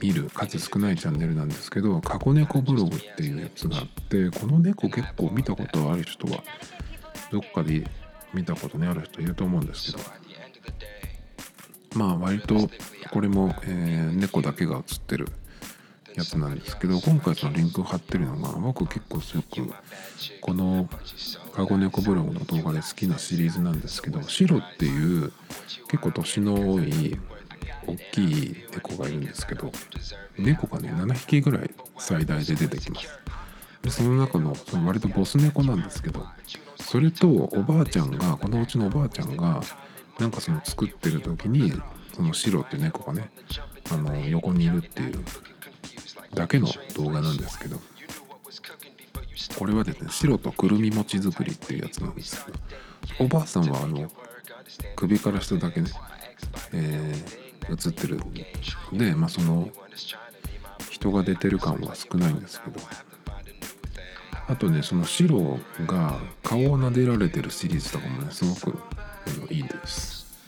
[0.00, 6.42] 見る数少ないチャンネルなんですけど「過去猫ブログ」っていうやつがあってこの猫結構見たことある人は
[7.30, 7.86] どっかで
[8.34, 10.26] 見たことねある人いると思うんですけど。
[11.96, 12.68] まあ割と
[13.10, 15.28] これも、えー、猫だけが写ってる
[16.14, 19.74] やつなんですけど今回そのリンク貼ってるのが僕結構すごく
[20.40, 20.88] この
[21.54, 25.32] カゴネコブログの動画で好きなシリーズなんですけどシロっていう
[25.88, 27.18] 結構年の多い
[27.86, 29.70] 大きい猫がいるんですけど
[30.38, 33.08] 猫がね7匹ぐらい最大で出てきます。
[33.82, 36.26] でその中のその割とボス猫なんですけど
[36.80, 39.60] それとおばあちゃんがこのうちのおばあちゃんが
[40.18, 41.72] なんかその作ってる時に
[42.14, 43.30] そのシロって猫がね
[43.90, 45.24] あの横にいるっていう
[46.34, 46.66] だけの
[46.96, 47.80] 動画なんですけど
[49.58, 52.58] これはですね白とくるみ餅作りっていうやつなんですけど
[53.20, 54.10] おばあさんはあの
[54.96, 55.90] 首から下だけね、
[56.72, 58.20] えー、映ってる。
[58.92, 59.68] でまあその
[60.90, 62.80] 人が出てる感は少ないんですけど。
[64.48, 68.78] あとねその白が顔を撫でられてるシリーズとかもねすごく
[69.50, 70.38] いいです、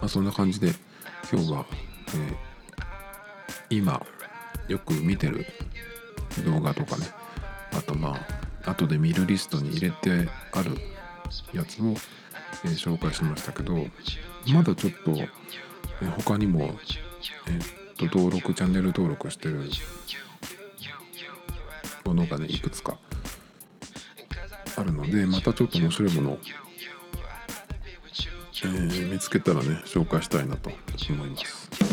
[0.00, 0.72] まあ、そんな感じで
[1.32, 2.52] 今日は、えー
[3.70, 4.04] 今
[4.68, 5.46] よく見てる
[6.44, 7.06] 動画とかね。
[7.72, 8.18] あとま
[8.64, 10.76] あ後で見るリストに入れてある
[11.54, 11.94] やつを、
[12.64, 13.86] えー紹介しましたけど
[14.48, 15.28] まだちょっと、え
[16.16, 19.68] 他にも、えっと登録チャンネル登録してる
[22.04, 22.98] ものがねいくつか
[24.76, 26.38] あるのでまたちょっと面白いものを、
[28.64, 30.70] えー見つけたらね紹介したいなと
[31.10, 31.91] 思います。